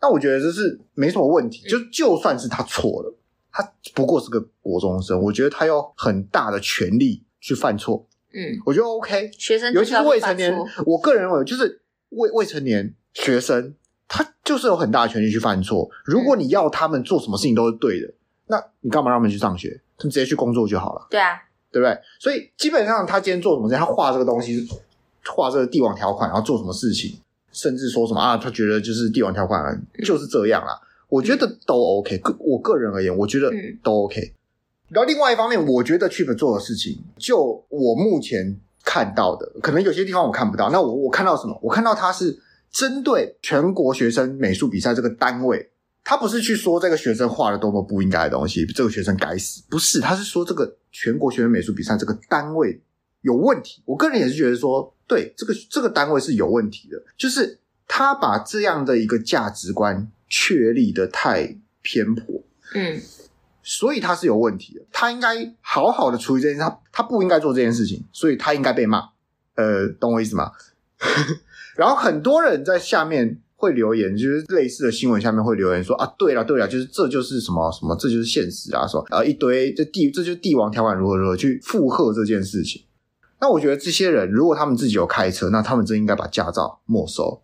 [0.00, 1.68] 那、嗯、我觉得这是没什么问题。
[1.68, 3.12] 就就算是他错了，
[3.50, 8.06] 他不过是个国中生，我觉得他有很大的权利去犯错。
[8.32, 9.28] 嗯，我觉得 OK。
[9.36, 11.80] 学生尤其是未成年，我个人认为就是
[12.10, 13.74] 未未成年学生，
[14.12, 15.88] 他就是有很大的权利去犯错。
[16.04, 18.14] 如果你要他们做什么事情都是对的，嗯、
[18.48, 19.80] 那你干嘛让他们去上学？
[19.96, 21.06] 他们直接去工作就好了。
[21.08, 21.40] 对啊。
[21.72, 21.98] 对不对？
[22.20, 24.68] 所以基本上他今天做什么事，他画这个东西，
[25.24, 27.18] 画这个帝王条款，然后做什么事情，
[27.50, 30.78] 甚至说什么啊，他觉得就是帝王条款就是这样啦。
[31.08, 32.18] 我觉得都 OK。
[32.18, 33.50] 个我个人而言，我觉得
[33.82, 34.34] 都 OK。
[34.90, 40.68] 然后另外一方面，我觉得 Chip 做的事情，就我目前看到的，可能有些地方我看不到。
[40.68, 41.58] 那我我看到什么？
[41.62, 42.38] 我看到他是
[42.72, 45.68] 针对全国学生美术比赛这个单位。
[46.04, 52.82] 他不是去说这个学生画了多么不应该的东西，这个学生该死，不是，他是说这个全国学生美术比赛这个单位
[53.20, 53.80] 有问题。
[53.84, 62.42] 我个人也是觉得说，对，这个这个单位是有问题的，就是他把这样的一个价值观确立的太偏颇。
[62.74, 63.00] 嗯，
[63.62, 69.10] 所以他是有问题的，他应该好好的处理这件事，他他不应该做这件事情，所以他应该被骂。
[69.54, 70.50] 呃，懂我意思吗？
[71.76, 82.82] 然后很多人在下面会留言，就是类似的新闻下面会留言说啊，对了对了，就是这就是什么什么，这就是现实啊，说啊一堆这帝这就是帝王条款如何如何去附和这件事情。
[83.40, 87.42] 那我觉得这些人如果他们自己有开车，那他们真应该把驾照没收。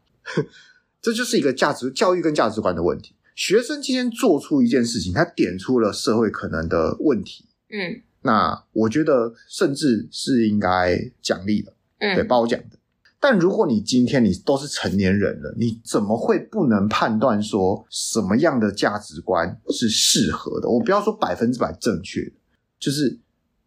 [1.01, 3.15] 这就是一个价值教育跟价值观的问题。
[3.35, 12.78] 学生今天做出一件事情，他点出了社会可能的问题，嗯，那我觉得甚至是应该奖励的，嗯，对，褒奖的。
[13.21, 20.69] 但如果你今天你都是成年人了，你怎么会不能判断说什么样的价值观是适合的？
[20.69, 22.21] 我不要说百分之百正确，
[22.79, 23.19] 就是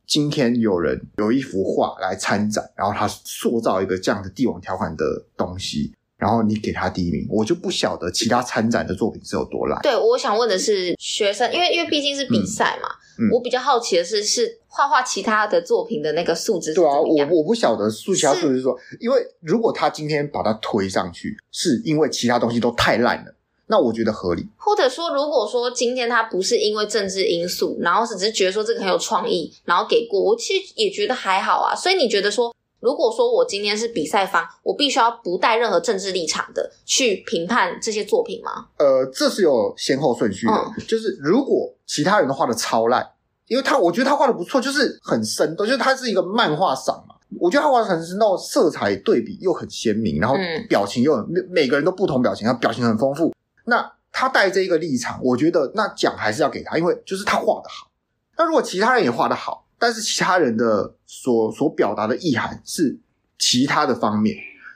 [0.08, 5.94] 今天有人有一幅画来参展，然后他塑造一个这样的帝王条款的东西。
[6.18, 9.82] 然后你给他第一名，我就不晓得其他参展的作品是有多烂。
[9.82, 12.88] 对，我想问的是学生，因为因为毕竟是比赛嘛，
[13.18, 16.74] 嗯嗯、我比较好奇的是，是画画其他的作品的那个素质。
[16.74, 23.36] 对啊，我我不晓得素其他素质是说，是因为如果他今天把它推上去，是因为其他东西都太烂了，
[23.68, 24.48] 那我觉得合理。
[24.56, 31.76] 或者说，如果说今天他不是因为政治因素，然后是只是觉得说这个很有创意，然后给过，我其实也觉得还好啊。
[31.76, 32.56] 所以你觉得说？
[32.80, 38.70] 如果说我今天是比赛方，我必须要不带任何政治立场的去评判这些作品吗？
[38.80, 40.54] 呃，这是有先后顺序的。
[40.54, 43.08] 嗯、就是如果其他人都画的超烂，
[43.52, 47.16] 因为他我觉得他画的不错，就是很生动，就是他是一个漫画赏嘛。
[47.38, 50.38] 我觉得他画的很是那种色彩对比又很鲜明，然后
[50.70, 53.36] 表情又很、嗯、每个人都不同表情，他表情很丰富。
[53.66, 57.92] 那他带这一个立场，我觉得那奖还是要给他，因为就是他画的好。
[58.38, 62.98] 那如果其他人也画的好，但是其他人的所所表达的意涵是
[63.38, 64.34] 其他的方面，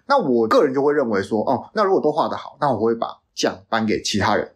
[0.08, 4.54] 那我个人就会认为说，哦，那如果都画的好，那我会把奖颁给其他人，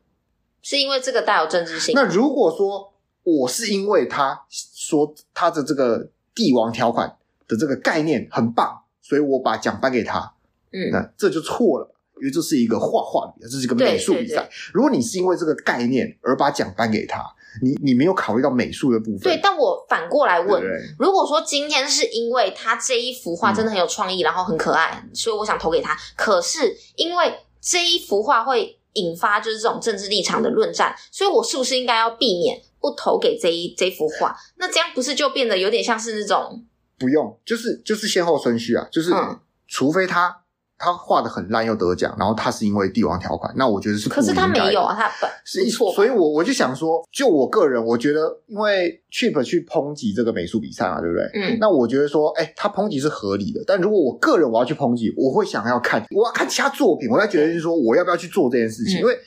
[0.61, 1.93] 是因为这个带有政治性。
[1.95, 2.88] 那如果说
[3.37, 7.15] 我是因为他说他的这个帝王条款
[7.47, 10.33] 的这个概念很棒，所以我把奖颁给他，
[10.71, 14.49] 嗯，那这就错了，因为这是一个画画比赛，这是一个美术比赛。
[14.73, 17.23] 如果你是因为这个概念而把奖颁给他。
[17.63, 19.21] 你你没有考虑到美术的部分。
[19.21, 20.63] 对，但我反过来问，
[20.99, 25.97] 如果说今天是因为他这一幅画真的很有创意，嗯、然后很可爱，所以我想投给他。
[26.15, 34.35] 可是因为这一幅画会引发就是这种政治立场的论战，所以我是不是应该要避免不投给这一这幅画？
[34.57, 36.65] 那这样不是就变得有点像是那种？
[36.97, 40.41] 不用，就是就是先后顺序啊，就是、嗯、除非他。
[40.81, 44.07] 他画的很烂又得奖，然后他是因为帝王条款，那我觉得是。
[44.07, 51.29] 可是他没有啊，他本是一错，所以我我就想说，就我个人，我觉得因为 Chip 去抨击这个美术比赛嘛，对不对？
[51.33, 51.57] 嗯。
[51.59, 58.99] 那我觉得说，哎，他抨击是合理的，但如果我个人我要去抨击，我会想要看，我要看其他作品，我要觉得就是说，我要不要去做这件事情？
[58.99, 59.19] 嗯、因为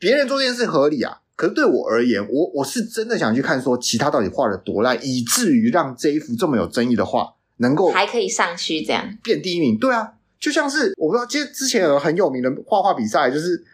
[0.00, 10.14] 别人做这件事合理啊，可是对我而言，我我是真的想去看说，其他到底画的多烂，以至于让这一幅这么有争议的画能够还可以上去这样变第一名，对啊。
[10.38, 13.64] 就像是我不知道，其实之前有很有名的画画比赛，就是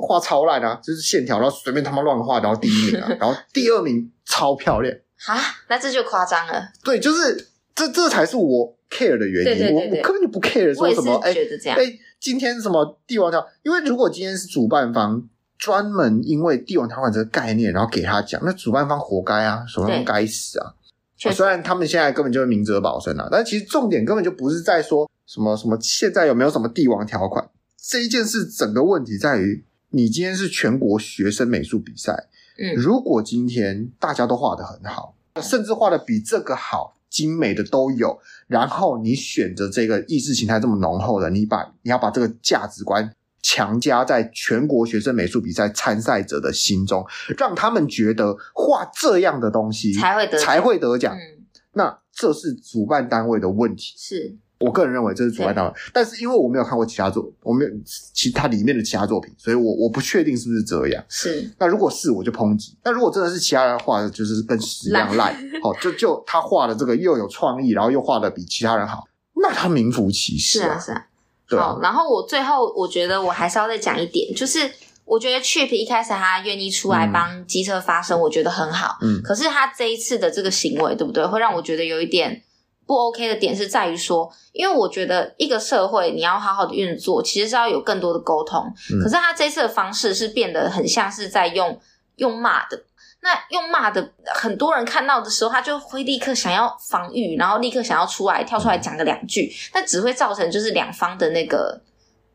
[0.00, 4.94] 画超烂啊，就是线条，然后随便他妈乱画，然后第一名啊， 然后第二名超漂亮
[5.26, 6.68] 啊，那这就夸张了。
[6.84, 11.34] 对，就是这这才是我 care 的原因，对对对对，我我根本就不 care 说什么，哎
[11.74, 15.26] 哎，今天什么帝王条，因为如果今天是主办方
[15.60, 20.74] 专门因为帝王条款这个概念，然后给他讲，那主办方活该啊，主办方该死啊。
[21.16, 25.08] 虽然他们现在根本就是明哲保身啊，但其实重点根本就不是在说。
[25.26, 25.78] 什么什么？
[25.80, 27.48] 现在有没有什么帝王条款？
[27.80, 32.26] 这一件事，整个问题在于，你今天是全国学生美术比赛，
[32.58, 47.04] 嗯，如果今天大家都画得很好，甚至画得比这个好、精美的都有，然后你选择这个意识形态这么浓厚的，你把你要把这个价值观强加在全国学生美术比赛参赛者的心中，
[47.38, 54.36] 让他们觉得画这样的东西才会得才会得奖，嗯，那这是主办单位的问题，是。
[54.60, 57.70] 我个人认为这是主办单位，但是因为我没有看过其他作，我没有
[58.12, 61.02] 其他里面的其他作品，所以我我不确定是不是这样。
[61.08, 69.04] 是，那如果是，我就抨击；那如果真的是其他人画的，就是跟屎一样烂，好，就就他画的这个又有创意，然后又画的比其他人好，
[69.42, 70.58] 那他名副其实。
[70.58, 71.06] 是啊，是啊。
[71.50, 71.74] 对啊。
[71.74, 74.70] 好，然后我最后我觉得我还是要再讲一点，就是
[75.04, 78.96] 我觉得 Chip 一开始他愿意出来帮机车发声，我觉得很好。
[79.02, 79.20] 嗯。
[79.22, 81.26] 可是他这一次的这个行为，对不对？
[81.26, 82.42] 会让我觉得有一点。
[82.86, 88.60] 不 OK 的点是在于说，因为我觉得一个社会你要好好的运作，其实是要有更多的沟通。
[88.92, 91.80] 嗯、可是他这次的方式是变得很像是在用
[92.16, 92.82] 用骂的，
[93.22, 101.80] 那用骂的很多人看到的时候，他就会立刻想要防御，然后立刻想要出来跳出来讲个两句，那只会造成就是两方的那个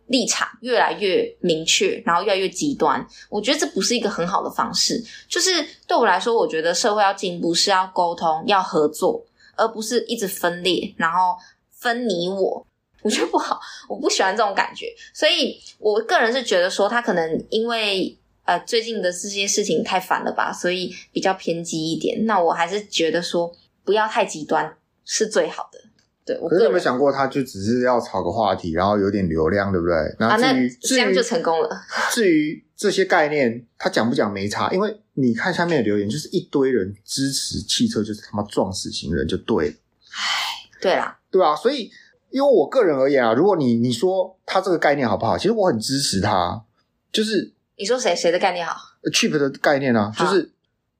[0.07, 3.03] 立场越来越明确，然后越来越极端。
[3.29, 5.03] 我觉得这不是一个很好的方式。
[5.27, 9.25] 就是对我来说，我觉得社会要进步是要沟通、要合作，
[9.55, 11.36] 而不是一直分裂，然后
[11.71, 12.65] 分你我。
[13.01, 14.88] 我觉得不好，我不喜欢这种感觉。
[15.13, 22.25] 所以我个人是觉得说，他可能因为呃最近的这些事情太烦了吧，所以比较偏激一点。
[22.25, 23.51] 那我还是觉得说，
[23.83, 25.79] 不要太极端是最好的。
[26.23, 29.95] 对，我可是有没有想过，他就只是要炒个话题，然后有点流量，对不对？
[30.17, 31.69] 然后至于、这样就成功了。
[32.11, 39.73] 至于这些概念，他讲不讲没差，因为你看下面的留言，就是一堆人支持汽车，就是他妈撞死行人就对了。
[40.11, 41.91] 唉，对啦，对啊，所以，
[42.31, 46.63] 因为我个人而言啊，如果你你说他这个概念好不好，其实我很支持他。
[47.11, 48.76] 就是你说谁谁的概念好
[49.11, 50.51] ？Cheap 的概念啊，就是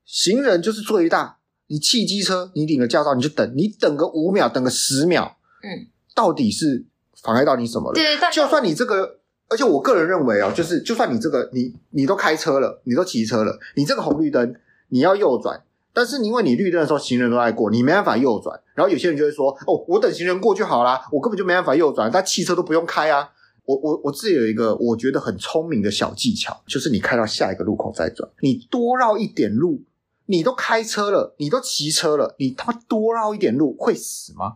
[0.05, 1.38] 行人就是最大。
[1.67, 6.86] 你汽机车，你领了驾照你就等，你等个五秒，等个十秒，嗯，到底是
[7.23, 7.95] 妨碍到你什么了？
[7.95, 9.17] 对，对就算你这个，
[9.49, 14.53] 而且我个人认为哦，就是就算你这个，你你都开车了，你都骑车了，你这个红绿灯
[14.89, 23.32] 你要右转，但是因为你绿灯的时候行人都在过，你没办法右转，然后有些人就会说，哦，我等行人过就好啦，我根本就没办法右转，但汽车都不用开啊。
[23.66, 29.84] 我我我自己有一个我觉得很聪明的小技巧，就是你开到下一个路口再转，你多绕一点路。
[30.28, 34.55] 你都开车了，你都骑车了，你他妈多绕一点路会死吗？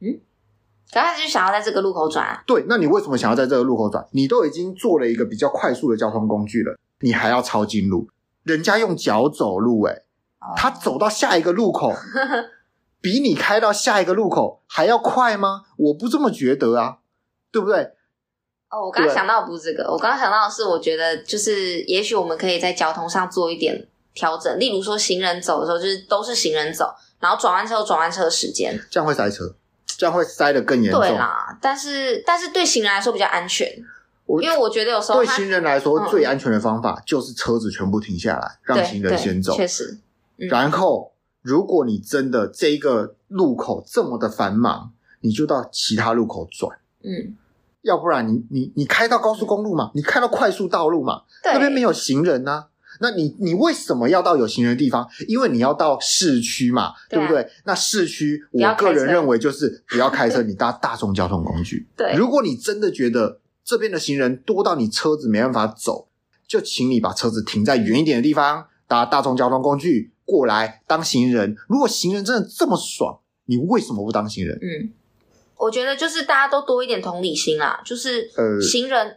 [0.00, 0.18] 嗯，
[0.92, 2.42] 可他就想要在这个路口转啊。
[2.44, 4.04] 对，那你为什么想要在这个路口转？
[4.10, 8.08] 你都已经做了一个比较快速的交通工具了，你还要抄近路？
[8.42, 10.02] 人家用脚走路，欸，诶
[10.56, 11.92] 他走到下一个路口，
[13.00, 15.66] 比你开到下一个路口还要快吗？
[15.76, 16.98] 我不这么觉得啊，
[17.52, 17.92] 对不对？
[18.76, 23.86] 哦，我刚刚想到不是这个，我刚刚想到的是，我觉得就是，也许我们可以在交通上做一点。
[24.18, 29.54] 调整，例如说行人走的时候，就是都是行人走，然后转弯车有转弯车的时间，这样会塞车，
[29.84, 31.02] 这样会塞得更严重。
[31.02, 33.70] 对啦，但是但是对行人来说比较安全，
[34.40, 39.52] 因为我觉得有时候对行人来说最安全的方法就是车子全部停下来，嗯、让行人先走。
[39.52, 39.98] 确实、
[40.38, 41.12] 嗯，然后
[41.42, 46.78] 如果你真的这一个路口这么的繁忙，你就到其他路口转。
[47.02, 47.36] 嗯，
[47.86, 52.66] 要不然你你你开到高速公路嘛，你开到快速道路嘛，那边没有行人呐、啊。
[52.98, 55.06] 那你你为什么要到有行人的地方？
[55.28, 57.52] 因为你要到市区嘛，对，啊、对不对？
[57.64, 61.86] 那市区，我个人认为就是不要开车，你搭大众交通工具。
[61.94, 66.08] 对，如果你真的觉得这边的行人多到你车子没办法走，
[66.48, 71.54] 就请你把车子停在远一点的地方，搭大众交通工具过来当行人。
[71.68, 74.58] 如果行人真的这么爽，你为什么不当行人？
[74.62, 74.90] 嗯，
[75.56, 79.06] 我觉得就是大家都多一点同理心啦，就是呃，行人。
[79.06, 79.16] 呃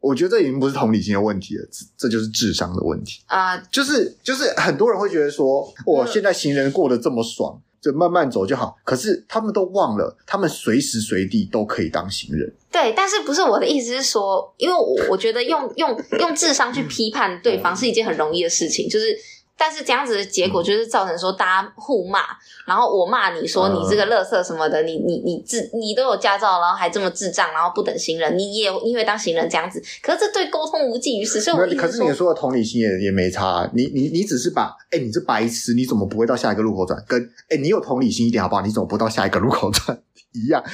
[0.00, 8.78] 我觉得这已经不是同理心的问题了，这这就是智商的问题啊！Uh, 就是就是很多人会觉得说，我现在行人过得这么爽，就慢慢走就好。
[8.82, 12.50] 可是他们都忘了，他们随时随地都可以当行人。
[12.72, 19.14] 对，但是不是我的意思是说，因为我我觉得用用用智商去批判对方是一件很容易的事情，就是。
[19.62, 22.20] 但是这样子的结果就是造成说大家互骂，
[22.66, 31.42] 然后我骂你说你这个垃圾什么的，你你你智你都有驾照，然后还这么智障，然后不等行人，你也你会当行人这样子，可是这对沟通无济于事。
[31.42, 37.04] 所以我，可是你说的同理心也也没差，你你你只是把哎、欸、你这白痴，你怎么不会到下一个路口转？
[37.06, 38.62] 跟哎、欸、你有同理心一点好不好？
[38.62, 40.02] 你怎么不到下一个路口转？
[40.32, 40.64] 一样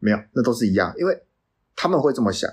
[0.00, 1.18] 没有，那都是一样，因为
[1.74, 2.52] 他们会这么想，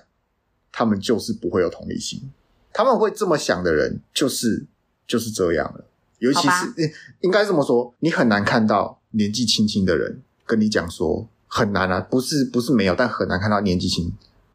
[0.72, 2.32] 他们就是不会有同理心，
[2.72, 4.66] 他们会这么想的人就是。
[5.08, 5.86] 就是这样了，
[6.20, 14.14] 尤其是应该这么说，你很难看到年纪轻轻的人跟你讲说很难啊，不是不是没有，但很难看到年纪轻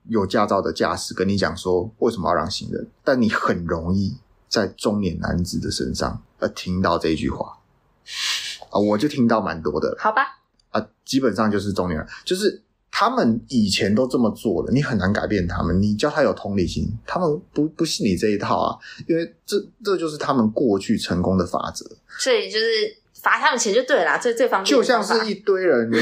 [0.09, 4.17] 有驾照的驾驶跟你讲说为什么要让行人，但你很容易
[4.49, 7.59] 在中年男子的身上呃听到这句话。
[8.71, 10.23] 啊，我就听到蛮多的，好吧，
[10.71, 12.63] 啊，基本上就是中年人，就是。
[12.99, 15.83] 他们以前都这么做了，你很难改变他们。
[15.83, 21.85] 你叫他有同理心，他们不不信你这一套啊，因为这这就是他们过去成功的法则。
[22.19, 22.65] 所以就是
[23.13, 24.71] 罚他们钱就对了啦，最最方便。
[24.71, 25.93] 就像是一堆人，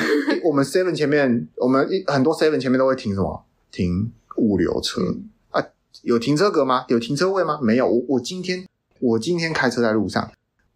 [0.45, 3.45] 我们 seven 前面，我们一很多 seven 前面都会停什么？
[3.72, 5.66] 停物流车、嗯、啊？
[6.03, 6.84] 有停车格吗？
[6.86, 7.59] 有停车位吗？
[7.61, 7.88] 没有。
[7.88, 8.64] 我我今天
[9.01, 10.30] 我今天开车在路上，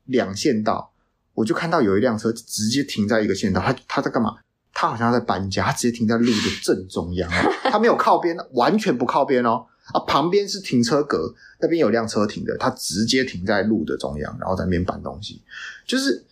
[0.06, 0.90] 两线道，
[1.34, 4.38] 我就看到有一辆车直接停在一个线道，他他在干嘛？
[4.80, 9.66] 他好像在搬家，他直接停在路的正中央哦， 他没有靠边，完全不靠边哦。
[9.92, 15.42] 啊，旁边是停车格，那边有辆车停的，他直接停在路的中央，然后在那边搬东西。
[15.84, 16.24] 就是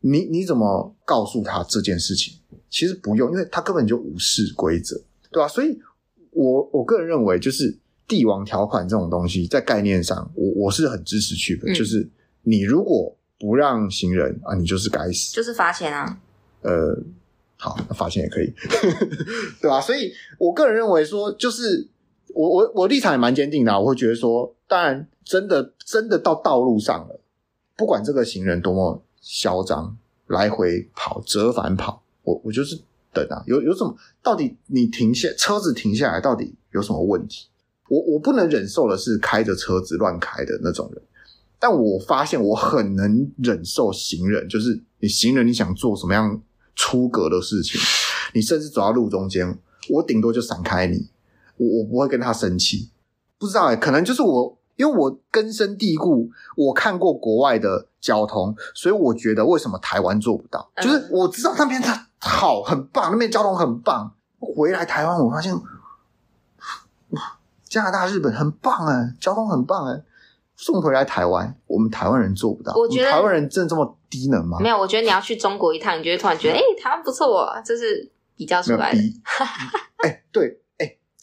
[0.00, 2.34] 你你怎么告诉他这件事情？
[2.68, 5.00] 其实不用，因为他根本就无视规则，
[5.30, 5.46] 对吧？
[5.46, 5.80] 所以
[6.32, 7.78] 我我个人认为，就是
[8.08, 11.70] 帝王条款这种东西，在概念上，我我是很支持去的。
[11.70, 11.72] 嗯。
[11.72, 12.10] 就是
[12.42, 16.18] 你如果不让行人啊，你就是该死，就是罚钱啊。
[16.62, 16.98] 呃。
[17.62, 18.52] 好，那罚钱也可以，
[19.62, 19.80] 对吧？
[19.80, 21.88] 所以我个人认为说，就是
[22.34, 27.20] 我我我立场也蛮坚定的，我会觉得说，当然真的真的到道路上了，
[27.76, 29.96] 不管这个行人多么嚣张，
[30.26, 32.76] 来回跑折返跑，我我就是
[33.12, 33.96] 等啊，有有什么？
[34.24, 37.46] 到底你停下车子停下来，到底有什么问题？
[37.88, 41.00] 我我不能忍受的是开着车子乱开的那种人，
[41.60, 46.42] 但我发现我很能忍受行人，就是你行人你想做什么样
[46.74, 47.80] 出格的事情，
[48.34, 49.58] 你甚至走到路中间，
[49.90, 51.10] 我顶多就闪开你。
[51.56, 52.90] 我我不会跟他生气，
[53.38, 60.70] 不知道哎、欸，可能就是我，因为我根深蒂固，我看过国外的交通，所以我觉得为什么台湾做不到？
[60.74, 64.14] 嗯、就是我知道那边它好很棒，那边交通很棒。
[64.40, 65.54] 回来台湾，我发现
[67.10, 70.04] 哇，加拿大、日本很棒哎、欸，交通很棒哎、欸。
[70.62, 72.72] 送回来台湾，我们台湾人做不到。
[72.76, 74.58] 我觉得台湾人真的这么低能吗？
[74.60, 78.98] 没有，我觉得你要去中国一趟，你就会突然觉得，哎、欸，台湾不错啊，这是比较出来的。
[80.04, 80.60] 哎、欸，对。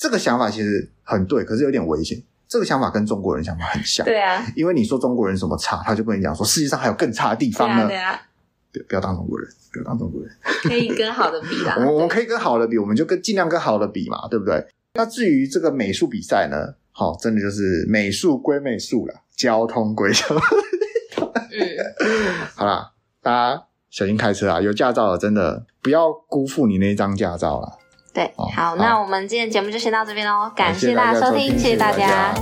[0.02, 2.18] 这个想法其实很对，可是有点危险。
[2.48, 4.06] 这个想法跟中国人想法很像。
[4.06, 7.86] 对啊，因为你说中国人什么差，他就跟你讲说世界上还有更差的地方呢。
[7.86, 8.18] 对啊，
[8.72, 10.32] 对啊，不要当中国人，不要当中国人。
[10.64, 11.76] 可以跟好的比啦。
[11.80, 14.66] 我们我们可以跟好的比，我们就跟尽量跟好的比嘛，对不对？
[14.94, 20.36] 那至于这个美术比赛呢，好，真的就是美术归美术啦，交通规则。
[20.36, 21.64] 嗯，
[22.56, 22.92] 好啦，
[23.24, 24.60] 大家小心开车啊！
[24.60, 27.78] 有驾照的真的不要辜负你那张驾照了。
[28.14, 31.58] 对，好，好，那我们今天节目就先到这边喽，感谢大家收听。
[31.58, 32.34] 谢谢大家。